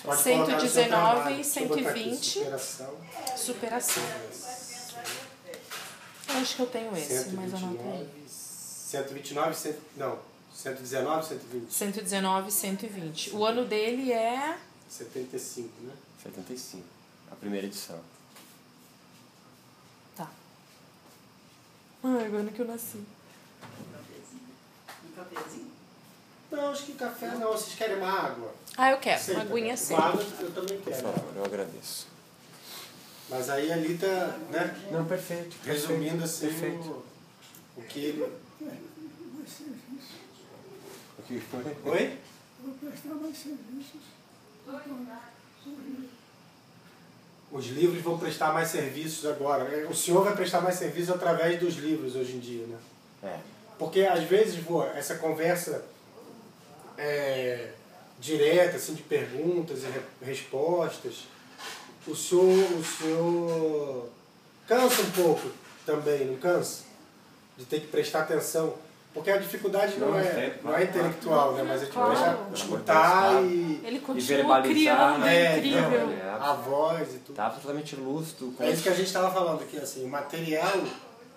Pode 0.04 0.22
colocar 0.22 0.52
no 0.52 0.60
seu 0.60 0.84
119 0.84 0.90
trabalho. 0.90 1.36
Deixa 1.38 1.60
eu 1.62 1.68
botar 1.70 1.90
aqui, 1.92 2.18
120. 2.18 2.40
superação. 2.40 2.98
Superação. 3.38 4.04
Eu 6.28 6.38
acho 6.42 6.56
que 6.58 6.62
eu 6.62 6.68
tenho 6.68 6.98
esse, 6.98 7.30
mas 7.30 7.54
anota 7.54 7.84
aí. 7.84 8.24
129, 8.98 9.56
100, 9.56 9.76
não, 9.98 10.20
119, 10.54 11.26
120, 11.26 11.72
119, 11.74 12.52
120. 12.52 13.32
O 13.36 13.44
ano 13.44 13.66
dele 13.66 14.12
é 14.14 14.56
75, 14.88 15.68
né? 15.82 15.94
75. 16.22 16.84
A 17.32 17.36
primeira 17.36 17.66
edição. 17.66 18.00
Tá. 20.16 20.30
Ai, 22.04 22.26
agora 22.28 22.46
que 22.52 22.60
eu 22.60 22.68
nasci. 22.68 22.98
Um 22.98 23.06
cafezinho? 25.16 25.72
Não, 26.52 26.70
acho 26.70 26.86
que 26.86 26.94
café 26.94 27.32
não, 27.32 27.52
vocês 27.54 27.76
querem 27.76 27.98
uma 27.98 28.12
água? 28.12 28.54
Ah, 28.78 28.92
eu 28.92 29.00
quero. 29.00 29.20
Aceita, 29.20 29.42
Uma 29.42 29.50
aguinha 29.50 29.68
né? 29.70 29.74
assim. 29.74 29.96
Com 29.96 30.02
água 30.04 30.24
eu 30.40 30.52
também 30.54 30.78
Por 30.78 30.94
quero. 30.94 31.02
favor, 31.02 31.34
eu 31.36 31.46
agradeço. 31.46 32.06
Mas 33.28 33.50
aí 33.50 33.72
ali 33.72 33.98
tá, 33.98 34.38
né? 34.52 34.88
Não, 34.92 35.04
perfeito. 35.06 35.56
perfeito, 35.56 35.66
Resumindo 35.66 36.24
assim 36.24 36.48
Perfeito. 36.50 37.04
o, 37.76 37.78
o 37.78 37.82
que 37.82 38.00
ele. 38.00 38.43
Mais 38.66 39.50
serviços. 39.50 40.16
O 41.20 41.22
que 41.24 41.40
foi? 41.40 41.92
Oi? 41.92 42.18
Vou 42.64 42.74
prestar 42.76 43.16
mais 43.16 43.38
serviços. 43.38 44.02
Os 47.52 47.68
livros 47.68 48.02
vão 48.02 48.18
prestar 48.18 48.52
mais 48.54 48.70
serviços 48.70 49.26
agora. 49.26 49.64
É, 49.66 49.86
O 49.86 49.94
senhor 49.94 50.24
vai 50.24 50.36
prestar 50.36 50.62
mais 50.62 50.76
serviços 50.76 51.12
através 51.14 51.60
dos 51.60 51.76
livros 51.76 52.16
hoje 52.16 52.34
em 52.34 52.40
dia, 52.40 52.66
né? 52.66 52.78
É. 53.24 53.40
Porque 53.78 54.02
às 54.02 54.24
vezes, 54.24 54.56
vô, 54.56 54.84
essa 54.84 55.16
conversa 55.16 55.86
é, 56.98 57.72
direta, 58.20 58.78
assim, 58.78 58.94
de 58.96 59.04
perguntas 59.04 59.84
e 59.84 59.86
re- 59.88 60.02
respostas, 60.26 61.28
o 62.08 62.16
senhor, 62.16 62.72
o 62.80 62.84
senhor 62.84 64.10
cansa 64.68 65.02
um 65.04 65.12
pouco 65.12 65.52
também, 65.86 66.26
não 66.26 66.38
cansa? 66.38 66.84
De 67.58 67.66
ter 67.66 67.80
que 67.82 67.88
prestar 67.88 68.22
atenção. 68.22 68.74
Porque 69.14 69.30
a 69.30 69.38
dificuldade 69.38 69.98
não, 70.00 70.10
Não, 70.10 70.20
é, 70.20 70.24
é- 70.24 70.60
não 70.64 70.76
é 70.76 70.84
intelectual, 70.86 71.54
né? 71.54 71.64
Mas 71.68 71.84
é 71.84 71.86
de 71.86 71.92
Claro. 71.92 72.10
prestar- 72.12 72.48
escutar 72.54 73.44
e 73.44 73.82
Ele 73.84 73.98
E 73.98 74.00
continua 74.00 74.38
verbalizar, 74.38 74.98
criando, 74.98 75.20
né? 75.20 75.36
É, 75.46 75.58
incrível. 75.60 76.08
não, 76.08 76.14
é. 76.14 76.38
a 76.40 76.54
voz 76.54 77.14
e 77.14 77.18
tudo. 77.20 77.36
Tá 77.36 77.46
absolutamente 77.46 77.96
lúcido. 77.96 78.56
É 78.60 78.72
isso 78.72 78.82
que 78.82 78.90
a 78.90 78.94
gente 78.94 79.06
estava 79.06 79.30
falando 79.32 79.62
aqui, 79.62 79.78
assim, 79.78 80.04
o 80.04 80.10
material 80.10 80.72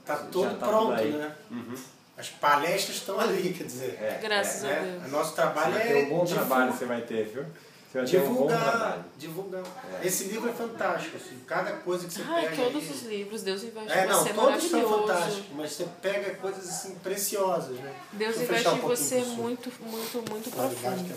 está 0.00 0.16
todo 0.16 0.58
tá 0.58 0.66
pronto, 0.66 1.02
né? 1.04 1.32
Uhum. 1.50 1.74
As 2.16 2.30
palestras 2.30 2.96
estão 2.96 3.20
ali, 3.20 3.52
quer 3.52 3.64
dizer. 3.64 3.98
É, 4.00 4.18
Graças 4.22 4.64
é. 4.64 4.72
a 4.74 4.80
né? 4.80 4.92
Deus. 4.98 5.04
O 5.12 5.16
nosso 5.16 5.30
Você 5.30 5.36
trabalho 5.36 5.72
vai 5.74 5.82
é 5.82 5.86
ter 5.86 5.94
um 6.06 6.08
bom 6.08 6.24
divulgar- 6.24 6.46
trabalho 6.46 6.72
você 6.72 6.84
vai 6.86 7.00
ter, 7.02 7.24
viu? 7.26 7.44
Você 7.92 7.98
vai 7.98 8.06
ter 8.06 8.18
um 8.20 8.34
bom 8.34 8.46
divulgar, 8.46 9.04
divulgar. 9.16 9.62
É. 10.02 10.06
Esse 10.06 10.24
livro 10.24 10.50
é 10.50 10.52
fantástico, 10.52 11.16
assim, 11.16 11.38
cada 11.46 11.72
coisa 11.78 12.06
que 12.06 12.12
você 12.12 12.22
Ai, 12.26 12.42
pega 12.50 12.56
todos 12.64 12.82
aí- 12.82 12.90
os 12.90 13.02
livros, 13.04 13.42
Deus 13.42 13.62
investe 13.62 13.92
É, 13.92 14.04
em 14.04 14.08
não, 14.08 14.22
você, 14.22 14.32
todos 14.34 14.64
são 14.64 14.88
fantásticos, 14.88 15.44
mas 15.54 15.72
você 15.72 15.86
pega 16.02 16.34
coisas 16.34 16.68
assim 16.68 16.94
preciosas, 16.96 17.78
né? 17.78 17.94
Deus 18.12 18.36
investe 18.40 18.68
um 18.68 18.72
em 18.76 18.78
pouquinho 18.80 18.96
você 18.96 19.22
sul. 19.24 19.34
muito, 19.34 19.72
muito, 19.80 20.30
muito 20.30 20.50
que 20.50 20.56
profundo. 20.56 21.14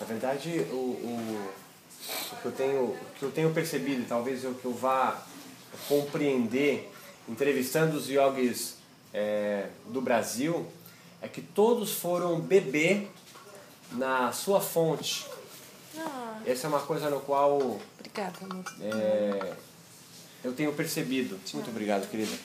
Na 0.00 0.06
verdade, 0.06 0.50
o, 0.70 0.74
o, 0.74 1.50
o 2.32 2.36
que 2.42 2.44
eu 2.46 2.52
tenho, 2.52 2.82
o 2.84 2.96
que 3.18 3.22
eu 3.24 3.30
tenho 3.30 3.50
percebido, 3.52 4.02
e 4.02 4.04
talvez 4.04 4.44
o 4.44 4.52
que 4.54 4.64
eu 4.64 4.72
vá 4.74 5.22
compreender 5.88 6.90
entrevistando 7.28 7.96
os 7.96 8.08
yogis 8.08 8.76
é, 9.12 9.68
do 9.86 10.00
Brasil, 10.00 10.66
é 11.22 11.28
que 11.28 11.40
todos 11.40 11.92
foram 11.92 12.38
beber 12.40 13.10
na 13.92 14.32
sua 14.32 14.60
fonte. 14.60 15.26
Ah, 15.96 16.40
Essa 16.44 16.66
é 16.66 16.68
uma 16.68 16.80
coisa 16.80 17.08
no 17.08 17.20
qual 17.20 17.80
obrigada, 17.98 18.36
amor. 18.42 18.64
é, 18.80 19.52
eu 20.42 20.52
tenho 20.52 20.72
percebido. 20.72 21.38
Muito 21.52 21.70
obrigado, 21.70 22.08
querida. 22.10 22.36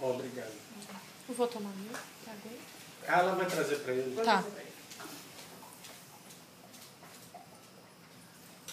Obrigado. 0.00 0.52
Eu 1.28 1.34
vou 1.34 1.46
tomar 1.48 1.70
meu. 1.70 1.92
Tá 1.92 2.32
bem? 2.44 2.58
Ah, 3.08 3.18
Ela 3.20 3.34
vai 3.34 3.46
trazer 3.46 3.76
para 3.76 3.92
ele. 3.92 4.14
Tá. 4.22 4.44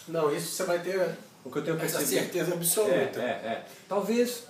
Não, 0.08 0.34
isso 0.34 0.48
você 0.52 0.64
vai 0.64 0.80
ter 0.80 1.16
O 1.44 1.50
que 1.50 1.58
eu 1.58 1.64
tenho 1.64 1.76
essa 1.80 1.98
percebido. 1.98 2.22
certeza 2.22 2.50
É, 2.50 2.54
absoluta. 2.54 3.20
é, 3.20 3.24
é. 3.24 3.66
Talvez 3.88 4.44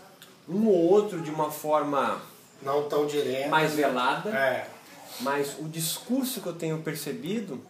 um 0.49 0.67
ou 0.67 0.91
outro 0.91 1.21
de 1.21 1.31
uma 1.31 1.51
forma 1.51 2.21
Não 2.63 2.89
tão 2.89 3.07
direta. 3.07 3.49
mais 3.49 3.73
velada. 3.73 4.31
É. 4.31 4.69
Mas 5.21 5.57
o 5.59 5.69
discurso 5.69 6.41
que 6.41 6.47
eu 6.49 6.55
tenho 6.55 6.79
percebido 6.83 7.63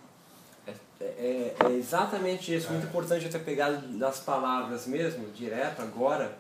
é, 0.66 0.72
é- 1.00 1.54
é 1.66 1.70
exatamente 1.72 2.54
isso. 2.54 2.70
Muito 2.70 2.86
importante 2.86 3.24
eu 3.26 3.30
ter 3.30 3.40
pegado 3.40 3.86
das 3.98 4.20
palavras 4.20 4.86
mesmo, 4.86 5.28
direto, 5.32 5.82
agora, 5.82 6.36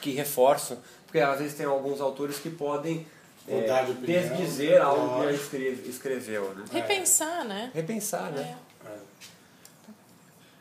que 0.00 0.10
reforçam. 0.12 0.78
Porque 1.06 1.18
às 1.18 1.38
vezes 1.40 1.56
tem 1.56 1.66
alguns 1.66 2.00
autores 2.00 2.38
que 2.38 2.50
podem 2.50 3.06
é, 3.48 3.62
Mudar 3.62 3.84
de 3.86 3.92
opinião. 3.92 4.36
desdizer 4.36 4.80
algo 4.80 5.18
que 5.20 5.26
ele 5.26 5.34
escreve- 5.36 5.88
escreveu. 5.88 6.54
Né? 6.54 6.64
Repensar, 6.70 7.44
né? 7.44 7.70
Repensar, 7.74 8.30
né? 8.30 8.56
É. 8.86 8.96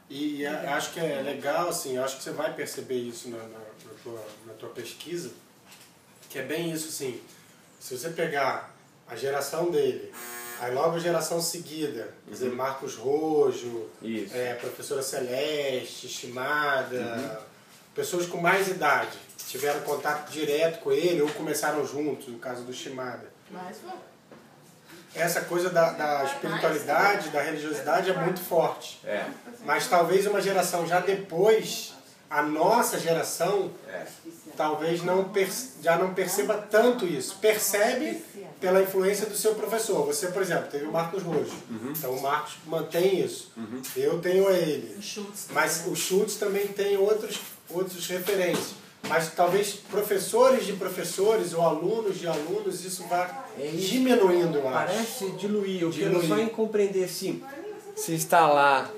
E, 0.10 0.38
e 0.38 0.46
a- 0.48 0.76
acho 0.76 0.94
que 0.94 1.00
é 1.00 1.22
legal, 1.22 1.70
assim, 1.70 1.98
acho 1.98 2.18
que 2.18 2.24
você 2.24 2.32
vai 2.32 2.54
perceber 2.54 2.96
isso 2.98 3.30
na, 3.30 3.38
na, 3.38 3.60
na 3.60 3.94
tua, 4.02 4.26
na 4.48 4.54
tua 4.54 4.70
pesquisa, 4.70 5.32
que 6.30 6.40
é 6.40 6.42
bem 6.44 6.72
isso, 6.72 6.88
assim, 6.88 7.22
se 7.80 7.96
você 7.96 8.10
pegar 8.10 8.74
a 9.10 9.16
geração 9.16 9.70
dele, 9.72 10.12
aí 10.60 10.74
logo 10.74 10.96
a 10.96 11.00
geração 11.00 11.42
seguida, 11.42 12.14
quer 12.26 12.32
dizer, 12.32 12.52
Marcos 12.52 12.96
Rojo, 12.96 13.88
é, 14.34 14.54
professora 14.56 15.02
Celeste, 15.02 16.08
Shimada, 16.08 17.42
pessoas 17.96 18.26
com 18.28 18.38
mais 18.38 18.68
idade, 18.68 19.18
tiveram 19.48 19.82
contato 19.82 20.30
direto 20.32 20.80
com 20.82 20.92
ele 20.92 21.22
ou 21.22 21.30
começaram 21.30 21.86
juntos, 21.86 22.28
no 22.28 22.38
caso 22.40 22.64
do 22.64 22.72
Shimada 22.74 23.26
Mas 23.50 23.78
vou. 23.80 23.98
essa 25.16 25.42
coisa 25.42 25.70
da, 25.72 25.92
da 25.92 26.24
espiritualidade, 26.26 27.30
da 27.30 27.42
religiosidade 27.42 28.12
é 28.12 28.14
muito 28.14 28.40
forte. 28.40 29.00
É. 29.06 29.26
Mas 29.66 29.88
talvez 29.88 30.28
uma 30.28 30.40
geração 30.40 30.86
já 30.88 31.00
depois, 31.00 31.94
a 32.30 32.44
nossa 32.44 33.00
geração, 33.00 33.72
É. 33.88 34.06
talvez 34.56 35.02
não 35.04 35.30
per- 35.30 35.50
já 35.82 35.98
não 35.98 36.14
perceba 36.14 36.54
tanto 36.70 37.08
isso. 37.08 37.38
Percebe 37.42 38.24
pela 38.60 38.82
influência 38.82 39.26
do 39.26 39.36
seu 39.36 39.56
professor. 39.56 40.06
Você, 40.06 40.28
por 40.28 40.42
exemplo, 40.42 40.68
teve 40.70 40.86
o 40.86 40.92
Marcos 40.92 41.24
Rojo. 41.24 41.52
Então 41.98 42.12
o 42.12 42.22
Marcos 42.22 42.54
mantém 42.66 43.24
isso. 43.24 43.52
Eu 43.96 44.20
tenho 44.20 44.50
ele. 44.50 45.02
Schultz. 45.02 45.48
Mas 45.52 45.86
o 45.88 45.96
Schultz 45.96 46.36
também 46.36 46.68
tem 46.68 46.98
outros, 46.98 47.40
outros 47.70 48.06
referentes. 48.08 48.76
Mas 49.08 49.32
talvez 49.34 49.76
professores 49.90 50.66
de 50.66 50.74
professores 50.74 51.54
ou 51.54 51.62
alunos 51.62 52.20
de 52.20 52.28
alunos, 52.28 52.84
isso 52.84 53.06
vá 53.08 53.46
É 53.58 53.66
isso. 53.66 53.88
diminuindo, 53.92 54.58
eu 54.58 54.68
acho. 54.68 54.88
Parece 54.94 55.32
diluir. 55.32 55.82
Eu 55.84 55.90
quero 55.90 56.10
Diluir. 56.20 56.28
só 56.28 56.38
em 56.38 56.50
compreender 56.50 57.08
se, 57.08 57.42
se 57.96 58.14
está 58.14 58.46
lá, 58.46 58.92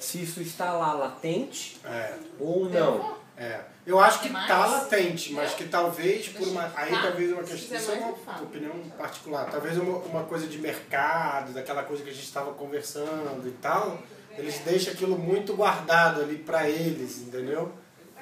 se 0.00 0.20
isso 0.20 0.42
está 0.42 0.72
lá 0.72 0.92
latente 0.94 1.78
É. 1.84 2.14
ou 2.40 2.68
não. 2.68 3.14
É. 3.36 3.60
Eu 3.86 4.00
acho 4.00 4.20
que 4.20 4.26
É 4.28 4.30
mais? 4.32 4.44
está 4.50 4.66
latente, 4.66 5.32
mas 5.32 5.54
que 5.54 5.64
talvez 5.68 6.28
por 6.28 6.48
uma. 6.48 6.72
Aí 6.74 6.90
Tá. 6.90 7.02
talvez 7.02 7.30
uma 7.32 7.42
questão. 7.44 7.78
Isso 7.78 7.90
é 7.92 7.94
uma 7.94 8.42
opinião 8.42 8.72
particular. 8.98 9.48
Talvez 9.48 9.78
uma, 9.78 9.98
uma 9.98 10.24
coisa 10.24 10.46
de 10.48 10.58
mercado, 10.58 11.52
daquela 11.52 11.84
coisa 11.84 12.02
que 12.02 12.10
a 12.10 12.12
gente 12.12 12.24
estava 12.24 12.52
conversando 12.52 13.46
e 13.46 13.52
tal. 13.62 13.98
Eles 14.36 14.58
deixam 14.58 14.92
aquilo 14.92 15.16
muito 15.16 15.54
guardado 15.54 16.20
ali 16.20 16.36
para 16.36 16.68
eles, 16.68 17.18
entendeu? 17.20 17.72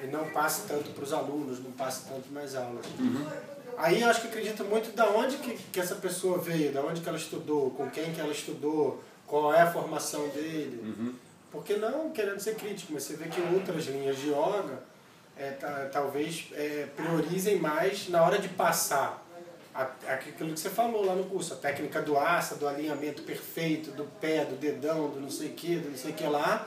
E 0.01 0.07
não 0.07 0.25
passa 0.29 0.63
tanto 0.67 0.91
para 0.91 1.03
os 1.03 1.11
alunos, 1.11 1.59
não 1.63 1.71
passa 1.71 2.03
tanto 2.07 2.31
nas 2.31 2.53
aulas. 2.55 2.85
Aí 3.77 4.01
eu 4.01 4.09
acho 4.09 4.21
que 4.21 4.27
acredito 4.27 4.63
muito 4.63 4.95
da 4.95 5.09
onde 5.09 5.37
que, 5.37 5.55
que 5.57 5.79
essa 5.79 5.95
pessoa 5.95 6.37
veio, 6.37 6.71
da 6.71 6.81
onde 6.81 7.01
que 7.01 7.09
ela 7.09 7.17
estudou, 7.17 7.71
com 7.71 7.89
quem 7.89 8.13
que 8.13 8.21
ela 8.21 8.31
estudou, 8.31 9.03
qual 9.27 9.53
é 9.53 9.61
a 9.63 9.71
formação 9.71 10.27
dele. 10.29 11.15
Porque 11.51 11.75
não 11.75 12.11
querendo 12.11 12.39
ser 12.39 12.55
crítico, 12.55 12.93
mas 12.93 13.03
você 13.03 13.15
vê 13.15 13.25
que 13.27 13.41
outras 13.53 13.85
linhas 13.85 14.17
de 14.17 14.29
yoga 14.29 14.79
é, 15.37 15.51
ta- 15.51 15.89
talvez 15.91 16.47
é, 16.53 16.87
priorizem 16.95 17.57
mais 17.59 18.07
na 18.09 18.23
hora 18.23 18.37
de 18.39 18.47
passar 18.49 19.23
a- 19.73 19.89
aquilo 20.07 20.53
que 20.53 20.59
você 20.59 20.69
falou 20.69 21.05
lá 21.05 21.13
no 21.15 21.25
curso, 21.25 21.53
a 21.53 21.57
técnica 21.57 22.01
do 22.01 22.17
asa, 22.17 22.55
do 22.55 22.67
alinhamento 22.67 23.23
perfeito, 23.23 23.91
do 23.91 24.05
pé, 24.21 24.45
do 24.45 24.55
dedão, 24.55 25.09
do 25.09 25.19
não 25.19 25.29
sei 25.29 25.49
o 25.49 25.53
que, 25.53 25.75
do 25.75 25.89
não 25.89 25.97
sei 25.97 26.11
o 26.11 26.13
que 26.13 26.23
lá, 26.25 26.65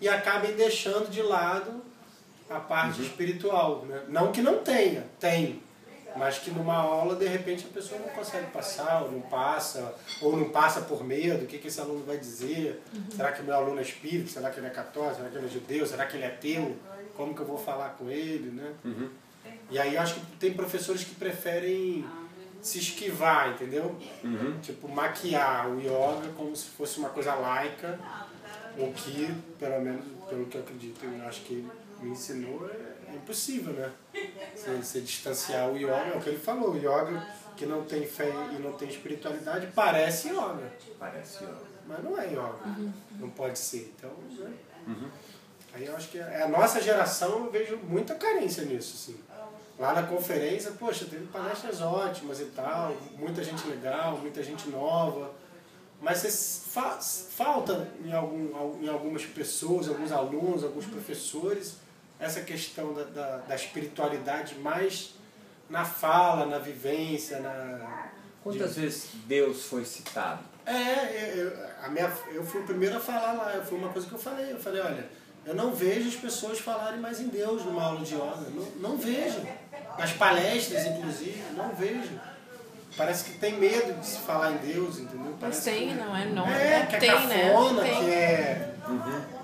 e 0.00 0.08
acabem 0.08 0.52
deixando 0.54 1.08
de 1.10 1.22
lado 1.22 1.82
a 2.50 2.58
parte 2.58 3.02
espiritual. 3.02 3.84
Né? 3.84 4.02
Não 4.08 4.32
que 4.32 4.40
não 4.42 4.58
tenha, 4.58 5.04
tem. 5.20 5.62
Mas 6.16 6.38
que 6.38 6.50
numa 6.50 6.74
aula, 6.74 7.14
de 7.14 7.26
repente, 7.28 7.66
a 7.70 7.72
pessoa 7.72 8.00
não 8.00 8.08
consegue 8.08 8.46
passar, 8.46 9.02
ou 9.02 9.12
não 9.12 9.20
passa, 9.20 9.94
ou 10.20 10.36
não 10.36 10.48
passa 10.48 10.80
por 10.80 11.04
medo, 11.04 11.44
o 11.44 11.46
que, 11.46 11.58
que 11.58 11.68
esse 11.68 11.80
aluno 11.80 12.02
vai 12.04 12.16
dizer? 12.16 12.82
Será 13.14 13.30
que 13.30 13.42
meu 13.42 13.54
aluno 13.54 13.78
é 13.78 13.82
espírita? 13.82 14.28
Será 14.30 14.50
que 14.50 14.58
ele 14.58 14.66
é 14.66 14.70
católico? 14.70 15.16
Será 15.16 15.28
que 15.28 15.36
ele 15.36 15.46
é 15.46 15.50
judeu? 15.50 15.86
Será 15.86 16.06
que 16.06 16.16
ele 16.16 16.24
é 16.24 16.28
ateu? 16.28 16.74
Como 17.18 17.34
que 17.34 17.40
eu 17.40 17.46
vou 17.46 17.58
falar 17.58 17.90
com 17.98 18.08
ele? 18.08 18.50
Né? 18.50 18.72
E 19.70 19.78
aí 19.78 19.96
acho 19.98 20.14
que 20.14 20.20
tem 20.38 20.54
professores 20.54 21.02
que 21.04 21.14
preferem 21.16 22.06
se 22.62 22.78
esquivar, 22.78 23.50
entendeu? 23.50 23.94
Tipo, 24.62 24.88
maquiar 24.88 25.68
o 25.68 25.80
yoga 25.80 26.28
como 26.36 26.54
se 26.56 26.66
fosse 26.70 26.98
uma 26.98 27.08
coisa 27.10 27.34
laica, 27.34 27.98
o 28.78 28.92
que, 28.92 29.34
pelo 29.58 29.80
menos, 29.82 30.04
pelo 30.28 30.46
que 30.46 30.56
eu 30.56 30.62
acredito, 30.62 31.04
eu 31.04 31.26
acho 31.26 31.40
que 31.42 31.54
ele 31.54 31.68
me 32.00 32.10
ensinou, 32.10 32.68
é, 32.70 33.12
é 33.12 33.14
impossível, 33.16 33.72
né? 33.74 33.90
Você, 34.54 34.70
você 34.76 35.00
distanciar 35.00 35.68
o 35.70 35.76
yoga, 35.76 36.12
é 36.14 36.16
o 36.16 36.20
que 36.20 36.28
ele 36.30 36.38
falou, 36.38 36.72
o 36.72 36.76
yoga 36.78 37.26
que 37.56 37.66
não 37.66 37.82
tem 37.84 38.06
fé 38.06 38.30
e 38.56 38.62
não 38.62 38.72
tem 38.74 38.88
espiritualidade 38.88 39.68
parece 39.74 40.28
yoga, 40.28 40.72
Parece, 40.98 41.44
ó. 41.44 41.48
mas 41.88 42.02
não 42.04 42.16
é 42.16 42.26
yoga, 42.28 42.92
não 43.18 43.30
pode 43.30 43.58
ser. 43.58 43.92
Então, 43.96 44.10
né? 44.38 44.52
Aí 45.74 45.86
eu 45.86 45.94
acho 45.94 46.08
que 46.08 46.18
é 46.18 46.42
a 46.42 46.48
nossa 46.48 46.80
geração, 46.80 47.44
eu 47.44 47.50
vejo 47.50 47.76
muita 47.76 48.14
carência 48.14 48.64
nisso, 48.64 48.94
assim. 48.94 49.20
Lá 49.78 49.92
na 49.92 50.02
conferência, 50.02 50.72
poxa, 50.72 51.04
teve 51.04 51.26
palestras 51.26 51.80
ótimas 51.80 52.40
e 52.40 52.46
tal, 52.46 52.96
muita 53.16 53.44
gente 53.44 53.66
legal, 53.68 54.18
muita 54.18 54.42
gente 54.42 54.68
nova. 54.68 55.30
Mas 56.00 56.64
fa 56.70 56.98
falta 57.00 57.88
em, 58.04 58.12
algum, 58.12 58.82
em 58.82 58.88
algumas 58.88 59.24
pessoas, 59.24 59.88
alguns 59.88 60.10
alunos, 60.12 60.64
alguns 60.64 60.86
professores, 60.86 61.76
essa 62.18 62.40
questão 62.40 62.92
da, 62.92 63.04
da, 63.04 63.36
da 63.38 63.54
espiritualidade 63.54 64.56
mais 64.56 65.14
na 65.68 65.84
fala, 65.84 66.46
na 66.46 66.58
vivência, 66.58 67.40
na. 67.40 68.10
Quantas 68.42 68.76
vezes 68.76 69.10
Deus 69.26 69.64
foi 69.64 69.84
citado? 69.84 70.42
É, 70.64 71.34
eu, 71.36 71.52
a 71.82 71.88
minha, 71.88 72.12
eu 72.32 72.44
fui 72.44 72.60
o 72.60 72.64
primeiro 72.64 72.96
a 72.96 73.00
falar 73.00 73.32
lá, 73.32 73.64
foi 73.64 73.78
uma 73.78 73.88
coisa 73.88 74.06
que 74.06 74.14
eu 74.14 74.18
falei. 74.18 74.52
Eu 74.52 74.58
falei, 74.58 74.80
olha, 74.80 75.08
eu 75.48 75.54
não 75.54 75.72
vejo 75.72 76.08
as 76.08 76.14
pessoas 76.14 76.58
falarem 76.58 77.00
mais 77.00 77.20
em 77.20 77.28
Deus 77.28 77.64
numa 77.64 77.82
aula 77.82 78.04
de 78.04 78.14
yoga. 78.14 78.50
Não, 78.54 78.90
não 78.90 78.96
vejo. 78.98 79.40
Nas 79.98 80.12
palestras, 80.12 80.86
inclusive, 80.86 81.42
não 81.56 81.74
vejo. 81.74 82.20
Parece 82.96 83.24
que 83.24 83.38
tem 83.38 83.58
medo 83.58 83.98
de 84.00 84.06
se 84.06 84.18
falar 84.18 84.52
em 84.52 84.56
Deus, 84.58 84.98
entendeu? 84.98 85.30
Mas 85.32 85.40
Parece 85.40 85.70
tem, 85.70 85.88
que, 85.88 85.94
não 85.94 86.16
é? 86.16 86.24
Não, 86.26 86.46
é, 86.48 86.86
que 86.86 86.96
é 86.96 86.98
tem, 86.98 87.10
cafona, 87.10 87.82
né? 87.82 87.88
Tem. 87.90 88.04
que 88.04 88.10
é, 88.10 88.74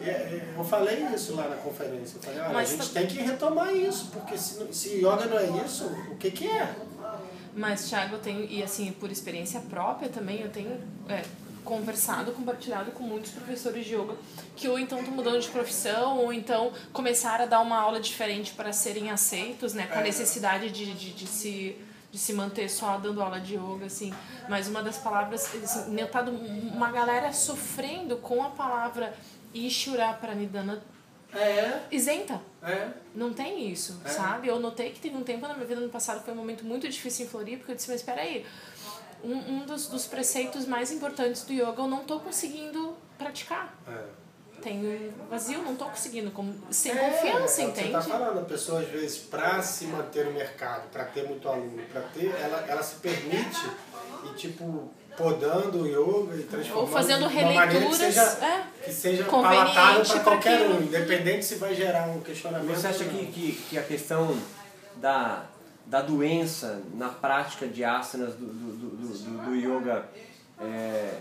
é- 0.01 0.11
é- 0.11 0.55
Eu 0.57 0.64
falei 0.64 1.05
isso 1.14 1.37
lá 1.37 1.49
na 1.49 1.57
conferência. 1.57 2.17
Eu 2.17 2.23
falei, 2.23 2.40
olha, 2.40 2.49
Mas 2.53 2.69
a 2.69 2.77
gente 2.77 2.88
tá- 2.93 3.01
tem 3.01 3.07
que 3.09 3.23
retomar 3.23 3.73
isso, 3.75 4.11
porque 4.12 4.37
se, 4.37 4.67
se 4.73 4.88
yoga 4.99 5.27
não 5.27 5.38
é 5.38 5.64
isso, 5.64 5.87
o 6.11 6.17
que, 6.17 6.31
que 6.31 6.49
é? 6.49 6.75
Mas, 7.57 7.88
Thiago, 7.88 8.17
eu 8.17 8.21
tenho, 8.21 8.45
e 8.45 8.62
assim, 8.62 8.90
por 8.93 9.11
experiência 9.11 9.61
própria 9.61 10.09
também, 10.09 10.40
eu 10.40 10.51
tenho 10.51 10.81
é, 11.09 11.23
conversado, 11.64 12.33
compartilhado 12.33 12.90
com 12.92 13.03
muitos 13.03 13.31
professores 13.33 13.85
de 13.87 13.94
yoga 13.94 14.14
que 14.57 14.68
ou 14.68 14.79
então 14.79 14.98
estão 15.00 15.14
mudando 15.14 15.40
de 15.40 15.48
profissão, 15.48 16.18
ou 16.18 16.33
então 16.33 16.72
começaram 16.92 17.44
a 17.44 17.46
dar 17.48 17.61
uma 17.61 17.79
aula 17.79 17.98
diferente 18.00 18.53
para 18.53 18.72
serem 18.72 19.11
aceitos, 19.11 19.74
né? 19.74 19.87
Com 19.87 19.98
a 19.98 20.00
É. 20.00 20.05
necessidade 20.05 20.70
de, 20.70 20.92
de, 20.94 21.11
de 21.12 21.27
se 21.27 21.77
de 22.12 22.20
se 22.20 22.33
manter 22.33 22.68
só 22.70 22.96
dando 22.96 23.20
aula 23.20 23.40
de 23.40 23.55
yoga, 23.57 23.87
assim. 23.87 24.14
Mas 24.48 24.68
uma 24.68 24.81
das 24.85 24.96
palavras, 24.98 25.53
assim, 25.53 25.90
notado 26.00 26.31
uma 26.31 26.92
galera 26.92 27.33
sofrendo 27.33 28.18
com 28.18 28.40
a 28.44 28.50
palavra 28.50 29.12
Ishura 29.53 30.12
Pranidhana 30.12 30.81
É, 31.33 31.81
isenta. 31.90 32.40
é. 32.62 32.88
Não 33.16 33.33
tem 33.35 33.68
isso, 33.68 34.00
É. 34.05 34.09
sabe? 34.09 34.46
Eu 34.46 34.61
notei 34.61 34.90
que 34.90 35.00
teve 35.00 35.16
um 35.16 35.24
tempo 35.24 35.48
na 35.48 35.55
minha 35.55 35.66
vida 35.66 35.81
no 35.81 35.88
passado, 35.88 36.22
foi 36.24 36.33
um 36.33 36.37
momento 36.37 36.64
muito 36.64 36.88
difícil 36.88 37.27
em 37.27 37.29
Floripa, 37.29 37.59
porque 37.59 37.72
eu 37.72 37.77
disse, 37.77 37.90
mas 37.90 37.98
espera 38.00 38.20
aí, 38.22 38.46
um, 39.25 39.57
um 39.57 39.67
dos, 39.67 39.87
dos 39.89 40.07
preceitos 40.07 40.67
mais 40.67 40.93
importantes 40.93 41.43
do 41.45 41.53
yoga 41.53 41.75
eu 41.79 41.89
não 41.89 42.05
tô 42.05 42.21
conseguindo 42.21 42.95
praticar. 43.19 43.75
é. 43.89 44.25
Tem 44.63 45.13
vazio, 45.29 45.61
não 45.61 45.77
tô 45.77 45.85
conseguindo, 45.85 46.31
com, 46.31 46.51
sem 46.71 46.93
É, 46.93 47.11
confiança, 47.11 47.61
é 47.61 47.65
que 47.67 47.71
entende? 47.71 47.89
Você 47.89 47.93
tá 47.93 48.19
falando, 48.19 48.39
a 48.39 48.45
pessoa 48.45 48.81
às 48.81 48.89
vezes, 48.89 49.19
para 49.19 49.61
se 49.61 49.85
manter 49.87 50.25
no 50.25 50.33
mercado, 50.33 50.89
para 50.91 51.05
ter 51.05 51.29
muito 51.29 51.47
aluno, 51.47 51.83
para 51.93 52.01
ter, 52.01 52.35
ela, 52.41 52.65
ela 52.67 52.83
se 52.83 52.95
permite 52.95 53.61
e 54.25 54.35
tipo 54.37 54.91
podando 55.19 55.83
o 55.83 55.87
yoga 55.87 56.37
e 56.37 56.45
transformando 56.45 56.81
Ou 56.81 56.87
fazendo 56.87 57.29
de 57.29 57.35
uma 57.37 57.43
maneira 57.43 57.67
que 57.69 57.75
releituras, 57.75 58.15
seja, 58.15 58.47
é, 58.47 58.65
que 58.85 58.93
seja 58.93 59.25
palatável 59.25 60.05
para 60.05 60.21
qualquer 60.21 60.55
aquilo. 60.63 60.79
um, 60.79 60.83
independente 60.83 61.45
se 61.45 61.57
vai 61.57 61.75
gerar 61.75 62.09
um 62.09 62.21
questionamento. 62.21 62.75
Você 62.75 62.87
acha 62.87 63.05
que, 63.05 63.27
que, 63.27 63.53
que 63.69 63.79
a 63.79 63.83
questão 63.83 64.35
da, 64.97 65.45
da 65.87 66.01
doença 66.01 66.83
na 66.94 67.09
prática 67.09 67.66
de 67.66 67.85
asanas 67.85 68.35
do, 68.35 68.47
do, 68.47 68.73
do, 68.73 69.07
do, 69.07 69.44
do 69.44 69.55
yoga 69.55 70.07
é, 70.61 71.20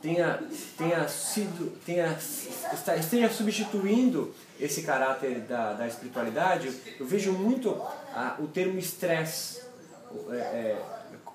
tenha, 0.00 0.42
tenha 0.76 1.08
sido, 1.08 1.76
tenha, 1.84 2.16
esteja 2.98 3.28
substituindo 3.30 4.34
esse 4.60 4.82
caráter 4.82 5.40
da, 5.40 5.72
da 5.72 5.86
espiritualidade? 5.86 6.72
Eu 6.98 7.06
vejo 7.06 7.32
muito 7.32 7.70
ah, 8.14 8.36
o 8.38 8.46
termo 8.46 8.78
estresse 8.78 9.62
é, 10.30 10.34
é, 10.34 10.82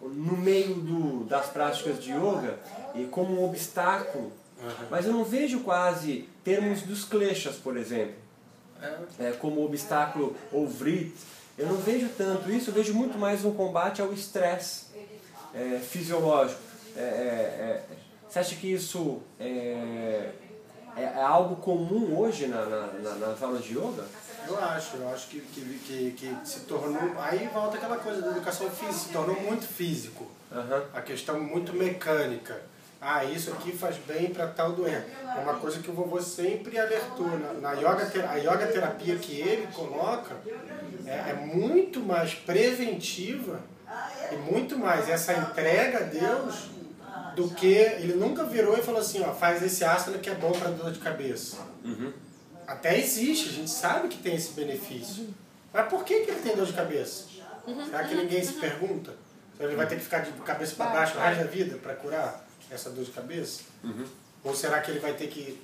no 0.01 0.37
meio 0.37 0.75
do, 0.75 1.23
das 1.25 1.47
práticas 1.47 2.01
de 2.01 2.11
yoga 2.11 2.57
e 2.95 3.05
como 3.05 3.41
um 3.41 3.45
obstáculo, 3.45 4.31
mas 4.89 5.05
eu 5.05 5.13
não 5.13 5.23
vejo 5.23 5.59
quase 5.61 6.29
termos 6.43 6.81
dos 6.81 7.03
kleshas, 7.03 7.55
por 7.55 7.77
exemplo 7.77 8.27
é, 9.19 9.31
como 9.31 9.63
obstáculo 9.63 10.35
ou 10.51 10.67
vrit. 10.67 11.13
Eu 11.57 11.67
não 11.67 11.77
vejo 11.77 12.07
tanto 12.17 12.51
isso, 12.51 12.69
eu 12.69 12.73
vejo 12.73 12.93
muito 12.93 13.17
mais 13.17 13.43
um 13.43 13.51
combate 13.53 14.01
ao 14.01 14.13
estresse 14.13 14.85
é, 15.55 15.79
fisiológico. 15.79 16.61
É, 16.95 16.99
é, 16.99 17.03
é, 17.03 17.83
você 18.29 18.39
acha 18.39 18.55
que 18.55 18.71
isso 18.71 19.21
é, 19.39 20.31
é, 20.95 21.01
é 21.01 21.21
algo 21.21 21.55
comum 21.57 22.15
hoje 22.17 22.47
na, 22.47 22.65
na, 22.65 22.87
na- 22.93 23.15
nas 23.15 23.41
aulas 23.41 23.63
de 23.63 23.73
yoga? 23.73 24.05
Eu 24.47 24.57
acho, 24.63 24.97
eu 24.97 25.09
acho 25.09 25.27
que, 25.27 25.41
que, 25.41 25.61
que, 25.85 26.11
que 26.11 26.47
se 26.47 26.61
tornou. 26.61 27.19
Aí 27.19 27.49
volta 27.53 27.77
aquela 27.77 27.97
coisa 27.97 28.21
da 28.21 28.31
educação 28.31 28.69
física, 28.69 28.93
se 28.93 29.09
tornou 29.09 29.39
muito 29.41 29.65
físico. 29.67 30.27
Aham. 30.51 30.83
A 30.93 31.01
questão 31.01 31.39
muito 31.39 31.73
mecânica. 31.73 32.61
Ah, 32.99 33.23
isso 33.23 33.51
aqui 33.51 33.71
faz 33.71 33.97
bem 33.97 34.31
para 34.31 34.47
tal 34.47 34.73
doença. 34.73 35.05
É 35.23 35.39
uma 35.39 35.55
coisa 35.55 35.79
que 35.79 35.89
o 35.89 35.93
vovô 35.93 36.19
sempre 36.19 36.79
alertou. 36.79 37.27
Na, 37.37 37.53
na 37.53 37.73
yoga, 37.73 38.09
a 38.29 38.35
yoga 38.35 38.67
terapia 38.67 39.15
que 39.17 39.39
ele 39.39 39.67
coloca 39.67 40.35
é, 41.05 41.29
é 41.29 41.33
muito 41.33 41.99
mais 41.99 42.33
preventiva 42.33 43.61
e 44.31 44.35
muito 44.35 44.77
mais 44.77 45.07
essa 45.07 45.33
entrega 45.33 45.99
a 45.99 46.01
Deus 46.01 46.69
do 47.35 47.49
que 47.51 47.67
ele 47.67 48.13
nunca 48.13 48.43
virou 48.45 48.75
e 48.75 48.81
falou 48.81 48.99
assim, 48.99 49.23
ó, 49.23 49.31
faz 49.31 49.61
esse 49.61 49.85
asana 49.85 50.17
que 50.17 50.29
é 50.29 50.33
bom 50.33 50.51
para 50.51 50.71
dor 50.71 50.91
de 50.91 50.99
cabeça. 50.99 51.57
Até 52.65 52.97
existe, 52.97 53.49
a 53.49 53.51
gente 53.51 53.69
sabe 53.69 54.07
que 54.07 54.17
tem 54.17 54.35
esse 54.35 54.53
benefício. 54.53 55.27
Mas 55.71 55.87
por 55.87 56.03
que, 56.03 56.21
que 56.21 56.31
ele 56.31 56.41
tem 56.41 56.55
dor 56.55 56.65
de 56.65 56.73
cabeça? 56.73 57.25
Será 57.85 58.03
que 58.05 58.15
ninguém 58.15 58.43
se 58.43 58.53
pergunta? 58.53 59.11
Será 59.55 59.59
que 59.59 59.65
ele 59.65 59.75
vai 59.75 59.87
ter 59.87 59.97
que 59.97 60.03
ficar 60.03 60.19
de 60.19 60.31
cabeça 60.31 60.75
para 60.75 60.89
baixo 60.89 61.15
o 61.15 61.21
resto 61.21 61.43
da 61.43 61.49
vida 61.49 61.77
para 61.77 61.93
curar 61.93 62.46
essa 62.71 62.89
dor 62.89 63.03
de 63.05 63.11
cabeça? 63.11 63.61
Ou 64.43 64.55
será 64.55 64.79
que 64.81 64.91
ele 64.91 64.99
vai 64.99 65.13
ter 65.13 65.27
que 65.27 65.61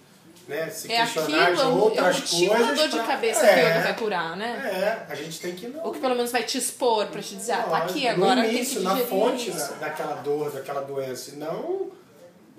né, 0.47 0.69
se 0.69 0.91
É 0.91 0.97
questionar 1.03 1.43
aquilo, 1.43 1.55
de 1.55 1.61
é 1.61 1.65
o- 1.65 1.77
outras 1.77 2.15
é 2.17 2.19
o 2.19 2.47
coisas? 2.49 2.67
da 2.67 2.73
dor 2.73 2.87
de 2.89 2.95
pra- 2.97 3.07
cabeça 3.07 3.39
que 3.39 3.45
o 3.45 3.49
é, 3.49 3.69
yoga 3.71 3.81
vai 3.81 3.95
curar, 3.95 4.35
né? 4.35 5.05
É, 5.07 5.11
a 5.11 5.15
gente 5.15 5.39
tem 5.39 5.55
que 5.55 5.67
não. 5.69 5.83
Ou 5.85 5.93
que 5.93 5.99
pelo 6.01 6.15
menos 6.15 6.31
vai 6.33 6.43
te 6.43 6.57
expor 6.57 7.07
pra 7.07 7.21
te 7.21 7.35
dizer, 7.37 7.53
ah, 7.53 7.63
tá 7.63 7.77
aqui, 7.77 8.03
No 8.03 8.25
agora 8.25 8.45
início, 8.45 8.81
tem 8.81 8.89
que 8.95 9.01
na 9.01 9.07
fonte 9.07 9.49
isso. 9.51 9.71
da, 9.73 9.87
daquela 9.87 10.15
dor, 10.15 10.51
daquela 10.51 10.81
doença. 10.81 11.31
E 11.31 11.35
não. 11.37 11.91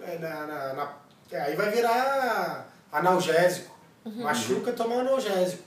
é, 0.00 0.18
na, 0.18 0.46
na- 0.46 0.72
na- 0.74 0.92
é, 1.30 1.40
aí 1.42 1.56
vai 1.56 1.70
virar 1.70 2.68
analgésico. 2.90 3.74
Uhum. 4.04 4.22
Machuca 4.22 4.72
tomar 4.72 5.00
analgésico. 5.00 5.62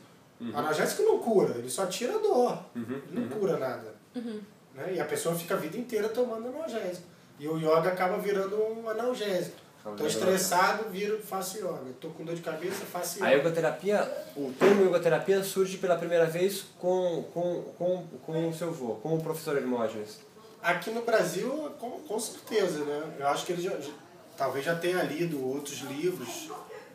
Analgésico 0.54 1.02
não 1.04 1.18
cura, 1.20 1.56
ele 1.58 1.70
só 1.70 1.86
tira 1.88 2.16
a 2.16 2.20
dor. 2.20 2.60
Ele 2.76 3.04
não 3.12 3.28
cura 3.30 3.58
nada. 3.58 3.96
Uhum. 4.16 4.42
Né? 4.76 4.94
E 4.96 5.00
a 5.00 5.06
pessoa 5.06 5.36
fica 5.36 5.54
a 5.56 5.58
vida 5.58 5.78
inteira 5.78 6.10
tomando 6.10 6.48
analgésico. 6.50 7.06
E 7.40 7.48
o 7.48 7.58
yoga 7.58 7.90
acaba 7.90 8.18
virando 8.18 8.56
um 8.62 8.90
analgésico. 8.90 9.56
Estou 9.90 10.06
estressado, 10.08 10.90
viro, 10.90 11.20
faço 11.22 11.58
yoga. 11.60 11.90
Estou 11.92 12.12
com 12.12 12.26
dor 12.26 12.36
de 12.36 12.42
cabeça, 12.42 12.84
faço 12.86 13.24
A 13.24 13.30
yoga. 13.30 13.38
yogaterapia, 13.48 14.26
o 14.36 14.52
termo 14.60 14.84
yogaterapia 14.84 15.42
surge 15.44 15.78
pela 15.78 15.96
primeira 15.96 16.26
vez 16.26 16.66
com, 16.78 17.24
com, 17.34 17.62
com, 17.78 18.06
com 18.26 18.50
o 18.50 18.54
seu 18.54 18.68
avô, 18.70 18.96
com 18.96 19.16
o 19.16 19.22
professor 19.22 19.56
Hermógenes. 19.56 20.20
Aqui 20.62 20.90
no 20.90 21.04
Brasil, 21.04 21.50
com, 21.80 21.92
com 22.02 22.20
certeza, 22.20 22.84
né? 22.84 23.04
Eu 23.20 23.28
acho 23.28 23.46
que 23.46 23.54
ele 23.54 23.62
já, 23.62 23.80
já- 23.80 23.94
talvez 24.36 24.66
já 24.66 24.76
tenha 24.76 25.02
lido 25.04 25.42
outros 25.48 25.80
livros 25.84 26.50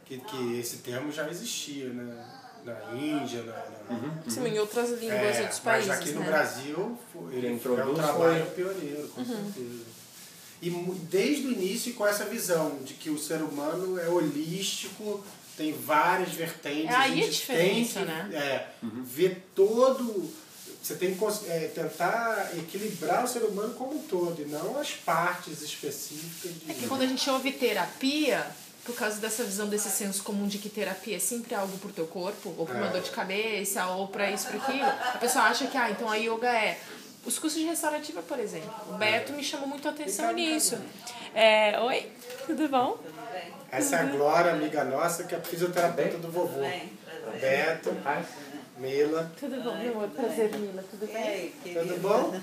que, 0.04 0.18
que 0.18 0.58
esse 0.60 0.78
termo 0.78 1.10
já 1.10 1.26
existia 1.30 1.88
né? 1.88 2.28
na 2.64 2.94
Índia, 2.94 3.42
na, 3.44 3.52
na- 3.96 4.22
Sim, 4.28 4.46
em 4.46 4.58
outras 4.58 4.90
línguas, 4.90 5.36
É, 5.36 5.42
outros 5.42 5.60
mas 5.64 5.86
países, 5.86 5.90
aqui 5.90 6.10
no 6.12 6.20
né? 6.20 6.26
Brasil 6.26 6.98
ele 7.30 7.40
Quem 7.48 7.58
foi 7.58 7.72
um 7.82 7.94
trabalho 7.94 8.44
foi- 8.44 8.54
pioneiro, 8.64 9.08
com 9.08 9.20
Uhum. 9.22 9.26
certeza. 9.26 10.01
E 10.62 10.70
desde 11.10 11.48
o 11.48 11.52
início 11.52 11.92
com 11.94 12.06
essa 12.06 12.24
visão 12.24 12.78
de 12.84 12.94
que 12.94 13.10
o 13.10 13.18
ser 13.18 13.42
humano 13.42 13.98
é 13.98 14.08
holístico, 14.08 15.22
tem 15.56 15.72
várias 15.72 16.32
vertentes. 16.32 16.88
É 16.90 16.94
aí 16.94 17.12
a 17.20 17.24
gente 17.24 17.32
diferença, 17.32 18.00
tem 18.00 18.06
que, 18.06 18.12
né? 18.12 18.30
É, 18.32 18.68
ver 19.02 19.44
todo. 19.56 20.30
Você 20.80 20.94
tem 20.94 21.14
que 21.14 21.24
é, 21.48 21.70
tentar 21.74 22.50
equilibrar 22.56 23.24
o 23.24 23.28
ser 23.28 23.40
humano 23.40 23.74
como 23.74 23.96
um 23.96 24.02
todo, 24.02 24.40
e 24.40 24.44
não 24.44 24.78
as 24.78 24.92
partes 24.92 25.62
específicas 25.62 26.52
de. 26.54 26.70
É 26.70 26.74
que 26.74 26.86
quando 26.86 27.02
a 27.02 27.06
gente 27.06 27.28
ouve 27.28 27.52
terapia, 27.52 28.44
por 28.84 28.94
causa 28.96 29.20
dessa 29.20 29.44
visão 29.44 29.68
desse 29.68 29.90
senso 29.90 30.22
comum 30.24 30.48
de 30.48 30.58
que 30.58 30.68
terapia 30.68 31.16
é 31.16 31.20
sempre 31.20 31.54
algo 31.54 31.76
pro 31.78 31.92
teu 31.92 32.06
corpo, 32.06 32.52
ou 32.58 32.66
pra 32.66 32.76
uma 32.76 32.88
É. 32.88 32.90
dor 32.90 33.00
de 33.02 33.10
cabeça, 33.10 33.86
ou 33.88 34.08
pra 34.08 34.30
isso, 34.30 34.46
pra 34.48 34.56
aquilo, 34.58 34.84
a 34.84 35.18
pessoa 35.18 35.44
acha 35.44 35.66
que, 35.68 35.76
ah, 35.76 35.90
então 35.90 36.08
a 36.10 36.16
yoga 36.16 36.48
é. 36.48 36.80
Os 37.24 37.38
cursos 37.38 37.60
de 37.60 37.66
restaurativa, 37.66 38.20
por 38.22 38.38
exemplo. 38.38 38.72
O 38.90 38.94
Beto 38.94 39.32
me 39.32 39.44
chamou 39.44 39.68
muito 39.68 39.86
a 39.86 39.92
atenção 39.92 40.32
nisso. 40.32 40.78
É, 41.34 41.78
Oi, 41.80 42.10
tudo 42.46 42.68
bom? 42.68 42.98
Essa 43.70 43.96
é 43.96 44.00
a 44.00 44.04
Glória, 44.04 44.52
amiga 44.52 44.84
nossa, 44.84 45.24
que 45.24 45.34
é 45.34 45.38
a 45.38 45.40
fisioterapeuta 45.40 46.18
do 46.18 46.30
vovô. 46.30 46.60
Bem, 46.60 46.92
Beto, 47.40 47.96
Mila. 48.76 49.32
Tudo 49.38 49.62
bom, 49.62 49.76
meu 49.78 49.92
amor? 49.92 50.08
Prazer, 50.10 50.52
Mila. 50.56 50.82
Tudo 50.90 51.06
bem? 51.06 51.52
Ei, 51.64 51.74
Tudo 51.74 52.00
bom? 52.00 52.34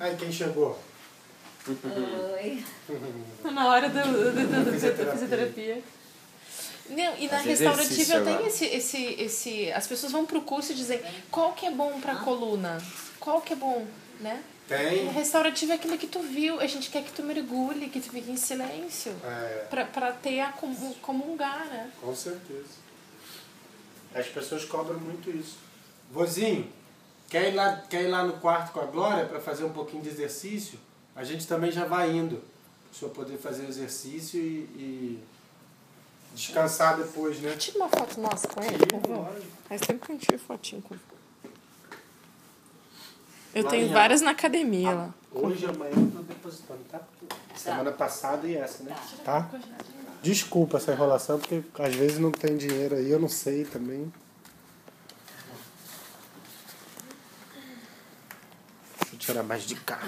Aí 0.00 0.16
quem 0.16 0.30
chegou? 0.30 0.78
Oi. 1.66 2.64
Tá 3.42 3.50
na 3.50 3.68
hora 3.68 3.88
do, 3.88 4.00
do, 4.02 4.32
do, 4.32 4.46
do- 4.46 4.64
da 5.04 5.12
Fisioterapia. 5.12 5.82
Não, 6.88 7.16
e 7.18 7.28
na 7.28 7.38
restaurativa 7.38 8.20
tem 8.20 8.34
agora. 8.34 8.46
esse, 8.48 8.64
esse, 8.64 9.04
esse. 9.22 9.72
As 9.72 9.86
pessoas 9.86 10.10
vão 10.12 10.24
pro 10.26 10.40
curso 10.42 10.72
e 10.72 10.74
dizem 10.74 11.00
qual 11.30 11.52
que 11.52 11.66
é 11.66 11.70
bom 11.70 12.00
pra 12.00 12.16
coluna, 12.16 12.82
qual 13.20 13.40
que 13.40 13.52
é 13.52 13.56
bom, 13.56 13.86
né? 14.20 14.42
E 14.66 14.68
Tem. 14.68 15.08
restaurativa 15.08 15.72
é 15.72 15.76
aquilo 15.76 15.96
que 15.96 16.06
tu 16.06 16.20
viu, 16.20 16.60
a 16.60 16.66
gente 16.66 16.90
quer 16.90 17.02
que 17.02 17.10
tu 17.12 17.22
mergulhe, 17.22 17.88
que 17.88 18.00
tu 18.00 18.10
fique 18.10 18.30
em 18.30 18.36
silêncio. 18.36 19.12
É, 19.24 19.66
Pra, 19.70 19.84
pra 19.86 20.12
ter 20.12 20.40
a 20.40 20.52
com- 20.52 20.74
comungar, 21.00 21.66
né? 21.66 21.90
com 22.00 22.14
certeza. 22.14 22.76
As 24.14 24.26
pessoas 24.26 24.64
cobram 24.64 24.98
muito 24.98 25.30
isso. 25.30 25.56
Vozinho, 26.10 26.70
quer 27.28 27.48
ir 27.52 27.54
lá, 27.54 27.82
quer 27.88 28.02
ir 28.04 28.08
lá 28.08 28.24
no 28.24 28.34
quarto 28.34 28.72
com 28.72 28.80
a 28.80 28.84
Glória 28.84 29.26
para 29.26 29.40
fazer 29.40 29.64
um 29.64 29.72
pouquinho 29.72 30.02
de 30.02 30.08
exercício? 30.08 30.78
A 31.14 31.24
gente 31.24 31.46
também 31.46 31.70
já 31.70 31.84
vai 31.84 32.10
indo. 32.10 32.36
Para 32.36 32.92
o 32.92 32.98
senhor 32.98 33.10
poder 33.12 33.36
fazer 33.36 33.64
o 33.64 33.68
exercício 33.68 34.40
e, 34.40 34.64
e 34.76 35.18
descansar 36.34 36.96
depois, 36.96 37.40
né? 37.40 37.54
Tira 37.56 37.78
uma 37.78 37.88
foto 37.88 38.20
nossa 38.20 38.46
com 38.48 38.62
ele, 38.62 38.78
por 38.86 39.00
favor. 39.00 39.42
Faz 39.68 39.80
tempo 39.80 40.06
que 40.06 40.12
a 40.12 40.14
gente 40.14 40.26
tira 40.26 40.38
fotinho 40.38 40.82
com 40.82 40.94
Eu 43.54 43.64
Lá 43.64 43.70
tenho 43.70 43.92
várias 43.92 44.20
na 44.20 44.30
academia 44.30 44.92
lá. 44.92 45.14
Hoje 45.32 45.64
e 45.64 45.68
amanhã 45.68 45.92
eu 45.96 46.10
tô 46.10 46.22
depositando, 46.22 46.80
tá? 46.90 47.00
Semana 47.56 47.92
passada 47.92 48.46
e 48.46 48.56
essa, 48.56 48.82
né? 48.82 48.96
Tá? 49.24 49.48
Desculpa 50.22 50.78
essa 50.78 50.92
enrolação, 50.92 51.38
porque 51.38 51.62
às 51.80 51.94
vezes 51.94 52.18
não 52.18 52.30
tem 52.30 52.56
dinheiro 52.56 52.96
aí, 52.96 53.10
eu 53.10 53.18
não 53.18 53.28
sei 53.28 53.64
também. 53.64 54.12
Deixa 59.00 59.14
eu 59.14 59.18
tirar 59.18 59.42
mais 59.42 59.62
de 59.64 59.76
cá. 59.76 60.00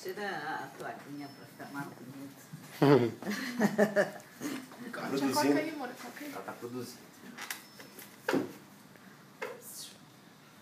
Tira 0.00 0.28
a 0.28 0.68
toalhinha 0.78 1.28
pra 1.28 1.46
ficar 1.46 1.72
mais 1.72 1.86
bonito. 1.86 2.53
Produzindo. 4.92 5.58
amor. 5.58 5.88
Ela 6.20 6.42
tá 6.44 6.52
produzindo. 6.52 7.04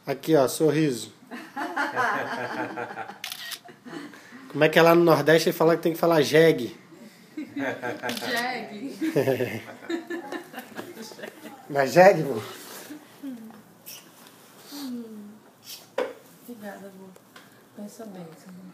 Aqui, 0.06 0.34
ó, 0.34 0.48
sorriso. 0.48 1.12
Como 4.50 4.64
é 4.64 4.68
que 4.68 4.78
é 4.78 4.82
lá 4.82 4.94
no 4.94 5.04
Nordeste 5.04 5.48
ele 5.48 5.56
fala 5.56 5.76
que 5.76 5.82
tem 5.82 5.92
que 5.92 5.98
falar 5.98 6.20
jegue? 6.22 6.76
Jag. 7.56 8.96
Não 11.70 11.80
é 11.80 11.86
jegue, 11.86 12.22
pô? 12.22 12.42
Obrigada, 16.48 16.88
amor. 16.88 17.10
Pensa 17.76 18.04
bem, 18.06 18.26
amor. 18.48 18.72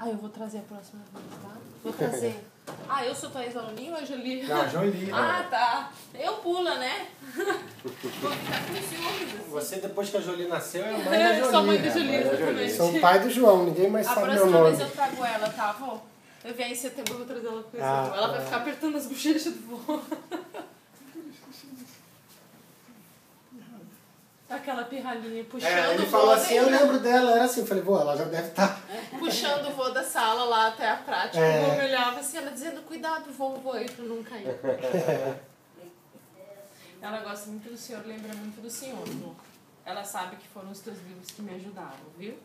Eu. 0.00 0.06
Ah, 0.06 0.08
eu 0.08 0.16
vou 0.16 0.30
trazer 0.30 0.58
a 0.58 0.62
próxima 0.62 1.02
vez, 1.12 1.24
tá? 1.42 1.56
Vou 1.84 1.92
trazer. 1.94 2.44
Ah, 2.88 3.04
eu 3.04 3.14
sou 3.14 3.30
Thaís 3.30 3.56
Aluninho 3.56 3.92
ou 3.92 3.98
a 3.98 4.04
Jolie? 4.04 4.42
Não, 4.44 4.68
Jolie. 4.68 5.10
Ah, 5.12 5.44
tá. 5.50 5.90
Eu 6.18 6.34
pula, 6.34 6.76
né? 6.76 7.06
Vou 7.82 8.30
ficar 8.32 8.60
com 8.66 8.74
ciúmes. 8.74 9.34
assim. 9.34 9.50
Você, 9.50 9.76
depois 9.76 10.08
que 10.10 10.16
a 10.16 10.20
Jolie 10.20 10.46
nasceu, 10.48 10.84
é 10.84 10.88
a 10.94 10.98
mãe 10.98 11.04
da 11.04 11.16
É, 11.16 11.34
Jolie. 11.38 11.50
sou 11.50 11.58
a 11.58 11.62
mãe 11.62 11.76
da 11.78 11.82
né? 11.84 11.90
Jolie, 11.90 12.14
exatamente. 12.16 12.72
Sou 12.74 12.96
o 12.96 13.00
pai 13.00 13.20
do 13.20 13.30
João, 13.30 13.64
ninguém 13.64 13.90
mais 13.90 14.06
A 14.06 14.14
sabe 14.14 14.26
meu 14.28 14.36
próxima 14.36 14.58
nome. 14.60 14.76
vez 14.76 14.80
eu 14.88 14.94
trago 14.94 15.24
ela, 15.24 15.48
tá, 15.50 15.72
vô? 15.72 15.98
Eu 16.44 16.54
venho 16.54 16.72
em 16.72 16.74
setembro, 16.74 17.12
eu 17.14 17.18
vou 17.18 17.26
trazer 17.26 17.46
ela 17.46 17.62
pro 17.62 17.82
Ah, 17.82 17.92
Brasil. 18.02 18.14
Ela 18.14 18.28
vai 18.28 18.38
tá. 18.38 18.44
ficar 18.44 18.56
apertando 18.58 18.96
as 18.96 19.06
bochechas 19.06 19.52
do 19.52 19.76
vô. 19.86 20.00
Aquela 24.48 24.82
pirralhinha 24.82 25.44
puxando 25.44 25.70
É, 25.70 25.94
ele 25.94 26.06
falou 26.06 26.32
assim, 26.32 26.54
eu 26.54 26.68
lembro 26.68 26.98
dela, 26.98 27.30
era 27.32 27.44
assim, 27.44 27.60
eu 27.60 27.66
falei, 27.66 27.84
pô, 27.84 27.96
ela 28.00 28.16
já 28.16 28.24
deve 28.24 28.48
estar. 28.48 28.80
Puxando 29.18 29.68
o 29.68 29.72
vô 29.72 29.90
da 29.90 30.04
sala 30.04 30.44
lá 30.44 30.68
até 30.68 30.88
a 30.88 30.96
prática. 30.96 31.38
É. 31.38 31.60
O 31.60 31.70
vô 31.70 31.76
me 31.76 31.84
olhava 31.84 32.20
assim, 32.20 32.36
ela 32.38 32.50
dizendo, 32.50 32.82
cuidado, 32.82 33.30
vô, 33.32 33.54
vô, 33.56 33.72
aí 33.72 33.88
pra 33.90 34.04
não 34.04 34.22
cair. 34.22 34.46
ela 37.02 37.20
gosta 37.20 37.48
muito 37.50 37.70
do 37.70 37.76
senhor, 37.76 38.04
lembra 38.06 38.34
muito 38.34 38.60
do 38.60 38.70
senhor, 38.70 39.04
vô. 39.06 39.34
Ela 39.84 40.04
sabe 40.04 40.36
que 40.36 40.46
foram 40.48 40.70
os 40.70 40.80
teus 40.80 40.98
livros 41.02 41.30
que 41.30 41.42
me 41.42 41.54
ajudaram, 41.54 41.96
viu? 42.16 42.38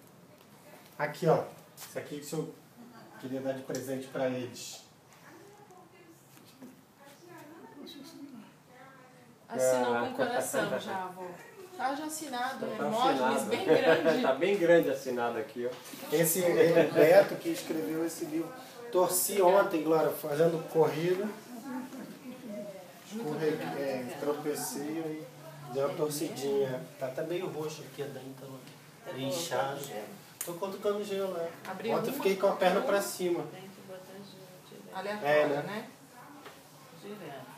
Aqui, 0.98 1.28
ó. 1.28 1.44
Isso 1.78 2.00
aqui 2.00 2.20
que 2.22 2.34
eu 2.34 2.56
queria 3.20 3.42
dar 3.42 3.52
de 3.54 3.64
presente 3.64 4.08
pra 4.08 4.28
eles. 4.30 4.84
Assinou 9.48 9.94
Ah. 9.96 10.00
com 10.02 10.08
o 10.08 10.14
coração 10.16 10.80
já, 10.80 11.06
vô. 11.08 11.28
Tá 11.78 11.94
já 11.94 12.06
assinado, 12.06 12.66
Tá 12.66 12.88
assinado. 12.88 13.46
bem 13.50 13.66
grande. 13.66 14.22
tá 14.22 14.34
bem 14.34 14.58
grande 14.58 14.90
assinado 14.90 15.38
aqui, 15.38 15.68
ó. 15.70 16.16
Esse 16.16 16.40
ele, 16.40 16.90
Beto 16.92 17.36
que 17.36 17.50
escreveu 17.50 18.06
esse 18.06 18.26
livro. 18.26 18.52
Torci 18.92 19.42
ontem, 19.42 19.84
Glória, 19.84 20.10
fazendo 20.12 20.64
corrida. 20.70 21.28
Escorreguei, 23.14 23.58
é, 23.84 24.18
tropecei 24.20 25.04
aí. 25.04 25.28
Deu 25.74 25.88
uma 25.88 25.96
torcidinha. 25.98 26.82
Tá 27.00 27.08
até 27.08 27.24
meio 27.24 27.48
roxo 27.48 27.82
aqui 27.92 28.04
dentro, 28.04 28.60
meio 29.14 29.28
inchado. 29.28 29.80
Tô 30.46 30.54
colocando 30.54 31.04
gelo, 31.04 31.36
é. 31.38 31.50
Abriu 31.68 31.94
Ontem 31.98 32.10
eu 32.10 32.14
fiquei 32.14 32.36
com 32.38 32.48
a 32.48 32.52
perna 32.56 32.82
pra 32.82 33.02
cima. 33.02 33.44
Tem 33.52 33.62
que 33.64 33.82
botar 33.88 34.14
gelo 34.14 34.46
direto. 34.70 34.96
Aleatória, 34.98 35.28
É, 35.30 35.48
né? 35.48 35.64
né? 35.64 35.88
direto. 37.02 37.55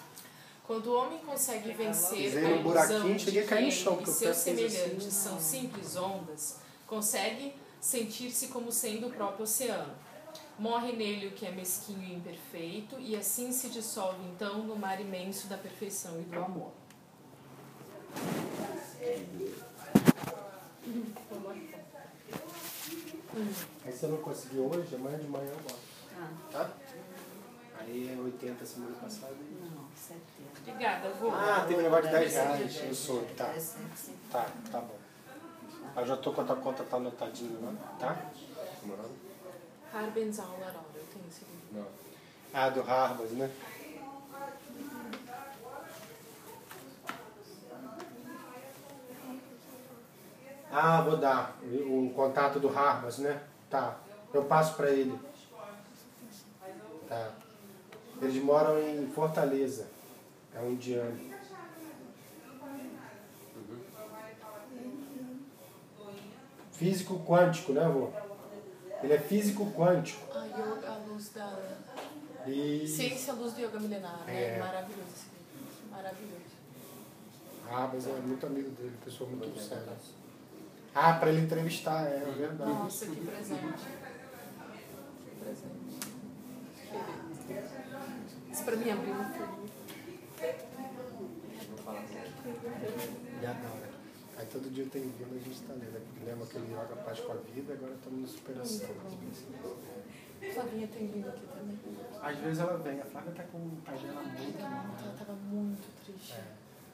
Quando 0.68 0.88
o 0.88 0.96
homem 0.98 1.20
consegue 1.20 1.72
vencer 1.72 2.18
Pisei 2.18 2.46
a 2.46 2.50
ilusão 2.52 2.64
buraquinho, 2.64 3.16
de 3.18 3.32
que 3.32 3.42
cair 3.44 3.62
no 3.62 3.68
ele 3.68 3.72
chão, 3.72 4.00
e 4.02 4.06
seus 4.06 4.18
fez 4.20 4.30
assim. 4.38 4.70
semelhantes 4.70 5.14
são 5.14 5.40
simples 5.40 5.96
ondas, 5.96 6.58
consegue 6.86 7.56
sentir-se 7.80 8.48
como 8.50 8.70
sendo 8.72 9.08
o 9.08 9.12
próprio 9.12 9.44
oceano. 9.44 9.94
Morre 10.60 10.92
nele 10.92 11.28
o 11.28 11.32
que 11.32 11.46
é 11.46 11.52
mesquinho 11.52 12.04
e 12.04 12.14
imperfeito, 12.16 13.00
e 13.00 13.16
assim 13.16 13.52
se 13.54 13.70
dissolve 13.70 14.20
então 14.36 14.64
no 14.64 14.76
mar 14.76 15.00
imenso 15.00 15.48
da 15.48 15.58
perfeição 15.58 16.20
e 16.20 16.24
do 16.24 16.38
amor. 16.38 16.72
Aí 23.86 23.92
se 23.94 24.04
eu 24.04 24.10
não 24.10 24.18
conseguir 24.18 24.60
hoje, 24.60 24.96
amanhã 24.96 25.18
de 25.20 25.28
manhã 25.28 25.50
eu 25.50 25.58
boto. 25.60 25.76
Ah, 26.20 26.30
Tá? 26.52 26.72
Aí 27.80 28.10
é 28.12 28.20
80 28.20 28.66
semana 28.66 28.96
passada. 28.96 29.34
e- 29.34 29.87
não, 30.10 30.18
70. 30.18 30.72
Obrigada, 30.72 31.10
vô. 31.20 31.30
Ah, 31.32 31.66
tem 31.68 31.78
um 31.78 31.82
negócio 31.82 32.06
de 32.06 32.12
10 32.12 32.34
Deve 32.34 32.48
reais. 32.48 32.84
Eu 32.84 32.94
sou, 32.96 33.26
tá. 33.36 33.46
350. 33.46 34.18
Tá, 34.32 34.46
tá 34.72 34.80
bom. 34.82 34.98
Eu 35.96 36.06
já 36.06 36.18
tô 36.18 36.32
com 36.32 36.42
a 36.42 36.44
tua 36.44 36.56
conta, 36.58 36.84
tá 36.84 36.98
anotadinho 36.98 37.60
lá, 37.64 37.74
tá? 38.00 38.18
Harbenzal 39.94 40.52
Larora, 40.60 40.86
eu 40.96 41.04
tenho 41.12 41.26
esse 41.28 41.46
livro. 41.46 41.68
Não. 41.72 41.88
Ah, 42.54 42.70
do 42.70 42.82
Harvard, 42.82 43.34
né? 43.34 43.52
Ah, 50.72 51.02
vou 51.02 51.18
dar 51.18 51.58
o, 51.64 52.08
o 52.08 52.14
contato 52.14 52.60
do 52.60 52.68
Harvard, 52.68 53.22
né? 53.22 53.42
Tá. 53.70 53.98
Eu 54.34 54.44
passo 54.46 54.76
pra 54.76 54.92
ele. 54.92 55.18
Tá. 57.08 57.32
Eles 58.22 58.44
moram 58.44 58.80
em 58.80 59.08
Fortaleza. 59.08 59.88
É 60.54 60.60
um 60.60 60.72
indiano. 60.72 61.20
Físico 66.72 67.20
quântico, 67.26 67.74
né, 67.74 67.88
vô? 67.88 68.12
Ele 69.04 69.14
é 69.14 69.20
físico 69.20 69.72
quântico. 69.72 70.22
A 70.36 70.46
yoga, 70.46 70.90
a 70.90 70.98
luz 71.08 71.30
da. 71.30 71.58
E... 72.48 72.88
Ciência, 72.88 73.34
a 73.34 73.36
luz 73.36 73.54
do 73.54 73.62
yoga 73.62 73.80
milenar, 73.80 74.24
né? 74.26 74.56
É. 74.56 74.60
Maravilhoso. 74.60 75.26
Maravilhoso. 75.92 76.58
Ah, 77.70 77.90
mas 77.92 78.08
é 78.08 78.14
muito 78.14 78.46
amigo 78.46 78.70
dele, 78.72 78.98
pessoa 79.04 79.30
muito 79.30 79.60
séria. 79.60 79.94
Ah, 80.96 81.14
pra 81.14 81.30
ele 81.30 81.42
entrevistar, 81.42 82.08
é, 82.08 82.16
é 82.16 82.32
verdade. 82.38 82.72
Nossa, 82.72 83.06
que 83.06 83.16
presente. 83.16 83.86
Que 85.24 85.36
presente. 85.44 85.88
Querido. 86.90 87.28
Pra 88.68 88.76
mim 88.76 88.92
abriu 88.92 89.16
muito 89.16 89.40
livro. 89.40 89.72
E 93.42 93.46
adora. 93.46 93.90
Aí 94.38 94.46
todo 94.48 94.70
dia 94.74 94.86
tem 94.92 95.04
vindo, 95.04 95.38
a 95.38 95.40
gente 95.40 95.62
tá 95.62 95.72
lendo. 95.72 96.02
Lembra 96.26 96.44
aquele 96.44 96.74
Yoga 96.74 96.98
Paz 96.98 97.22
com 97.22 97.32
a 97.32 97.36
Vida, 97.36 97.72
agora 97.72 97.94
estamos 97.94 98.20
no 98.20 98.28
Superação. 98.28 98.90
Flavinha 100.54 100.88
tem 100.90 101.08
vindo 101.08 101.30
aqui 101.30 101.48
também. 101.48 101.80
Às 102.22 102.38
vezes 102.40 102.60
ela 102.60 102.78
vem, 102.80 103.00
a 103.00 103.06
Flávia 103.06 103.32
tá 103.32 103.44
com 103.44 103.58
o 103.58 103.82
pai 103.86 103.98
dela 104.00 104.22
muito 104.22 104.60
Ela 104.60 104.70
mal. 104.70 105.16
tava 105.18 105.34
muito 105.34 106.04
triste. 106.04 106.34
É, 106.34 106.44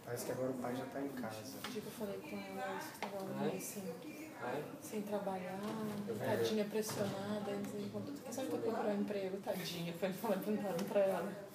parece 0.06 0.26
que 0.28 0.32
agora 0.32 0.52
o 0.52 0.54
pai 0.54 0.76
já 0.76 0.86
tá 0.86 1.02
em 1.02 1.10
casa. 1.10 1.38
O 1.58 1.72
dia 1.72 1.82
que 1.82 1.88
eu 1.88 1.92
falei 1.92 2.20
com 2.20 2.38
ela, 2.38 2.78
isso 2.78 2.92
que 2.92 3.00
tava 3.00 3.24
um 3.24 3.50
mês 3.50 3.64
sem, 4.80 5.02
trabalhar, 5.02 5.60
tadinha 6.20 6.66
pressionada. 6.66 7.52
Encontrou, 7.80 8.16
quem 8.24 8.32
sabe 8.32 8.50
procurar 8.50 8.86
um 8.90 9.02
emprego, 9.02 9.38
tadinha. 9.38 9.92
Foi 9.94 10.14
falar 10.14 10.38
pra 10.38 11.00
ela. 11.00 11.53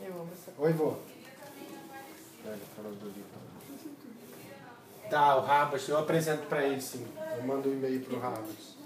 Eu 0.00 0.12
amo 0.12 0.28
essa 0.32 0.52
Oi, 0.58 0.72
vô. 0.72 0.96
Do 2.44 3.06
livro. 3.06 3.24
Tá, 5.10 5.36
o 5.36 5.40
Rabas, 5.40 5.88
eu 5.88 5.98
apresento 5.98 6.46
pra 6.46 6.62
ele 6.62 6.80
sim. 6.80 7.06
Eu 7.36 7.42
mando 7.44 7.68
um 7.68 7.72
e-mail 7.72 8.00
pro 8.04 8.18
Rabas. 8.18 8.76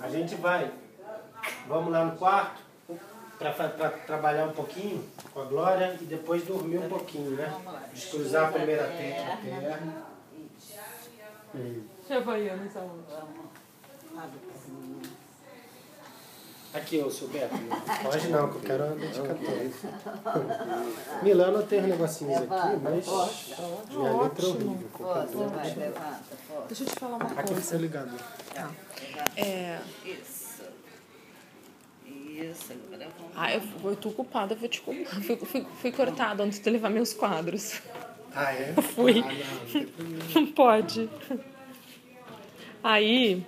A 0.00 0.08
gente 0.08 0.34
vai. 0.36 0.72
Vamos 1.68 1.92
lá 1.92 2.04
no 2.04 2.16
quarto 2.16 2.60
pra 3.38 3.90
trabalhar 4.06 4.46
um 4.46 4.52
pouquinho 4.52 5.04
com 5.32 5.42
a 5.42 5.44
Glória 5.44 5.98
e 6.00 6.04
depois 6.04 6.44
dormir 6.44 6.78
um 6.78 6.88
pouquinho, 6.88 7.32
né? 7.32 7.48
Vamos 7.52 7.72
lá. 7.72 7.88
Descruzar 7.92 8.48
a 8.48 8.52
primeira 8.52 8.84
Perna. 8.84 9.36
perna. 9.36 10.06
Hum. 11.54 11.82
Havaianas 12.08 12.76
aonde? 12.76 13.04
Vamos. 13.08 13.61
Mim. 14.12 15.02
Aqui, 16.74 16.98
ô 16.98 17.10
seu 17.10 17.28
Beto. 17.28 17.54
Pode 18.02 18.28
não, 18.28 18.50
que 18.50 18.56
eu 18.56 18.60
quero 18.62 18.84
a 18.84 18.88
dedicatória. 18.88 19.70
Milano 21.22 21.62
tem 21.64 21.80
uns 21.80 21.88
negocinhos 21.88 22.36
aqui, 22.38 22.76
mas 22.82 23.06
minha 23.90 24.22
letra 24.22 24.44
é 24.44 24.48
horrível. 24.48 24.88
Qualquer 24.92 25.36
vai, 25.36 25.74
levanta, 25.74 26.36
força. 26.48 26.66
Deixa 26.68 26.84
eu 26.84 26.86
te 26.88 26.94
falar 26.98 27.16
uma 27.16 27.26
Aqui 27.26 27.34
coisa. 27.48 27.60
ficou 27.60 27.78
ligado. 27.80 28.18
Tá, 28.54 28.70
levanta. 29.00 29.40
É. 29.40 29.80
Isso. 30.04 30.62
Isso, 32.06 32.72
agora 32.72 33.08
vamos. 33.18 33.32
Ah, 33.36 33.52
eu, 33.52 33.62
eu 33.84 33.96
tô 33.96 34.08
ocupada, 34.08 34.54
eu 34.54 34.58
vou 34.58 34.68
te 34.68 34.80
culpar. 34.80 35.22
Fui, 35.22 35.36
fui, 35.36 35.66
fui 35.80 35.92
cortada 35.92 36.42
antes 36.42 36.58
de 36.58 36.70
levar 36.70 36.88
meus 36.88 37.12
quadros. 37.12 37.82
Ah, 38.34 38.50
é? 38.54 38.72
Fui. 38.80 39.22
Ah, 39.22 39.28
não. 40.34 40.42
Não 40.42 40.52
pode. 40.52 41.10
Aí. 42.82 43.44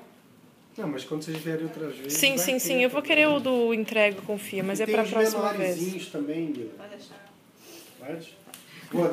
Não, 0.76 0.88
mas 0.88 1.04
quando 1.04 1.22
vocês 1.22 1.36
vierem 1.38 1.64
outras 1.64 1.96
vezes. 1.96 2.14
Sim, 2.14 2.36
sim, 2.36 2.58
sim. 2.58 2.82
Eu 2.82 2.90
vou 2.90 3.00
querer 3.00 3.28
o 3.28 3.38
do 3.38 3.72
entrega, 3.72 4.20
confia, 4.22 4.62
mas 4.62 4.80
E 4.80 4.82
é 4.82 4.86
pra 4.86 5.02
os 5.04 5.10
próxima 5.10 5.52
vez. 5.52 6.06
também, 6.08 6.46
Mila. 6.48 6.70
Pode 6.76 6.90
deixar. 6.90 7.32
Pode? 8.00 8.36
Boa, 8.92 9.08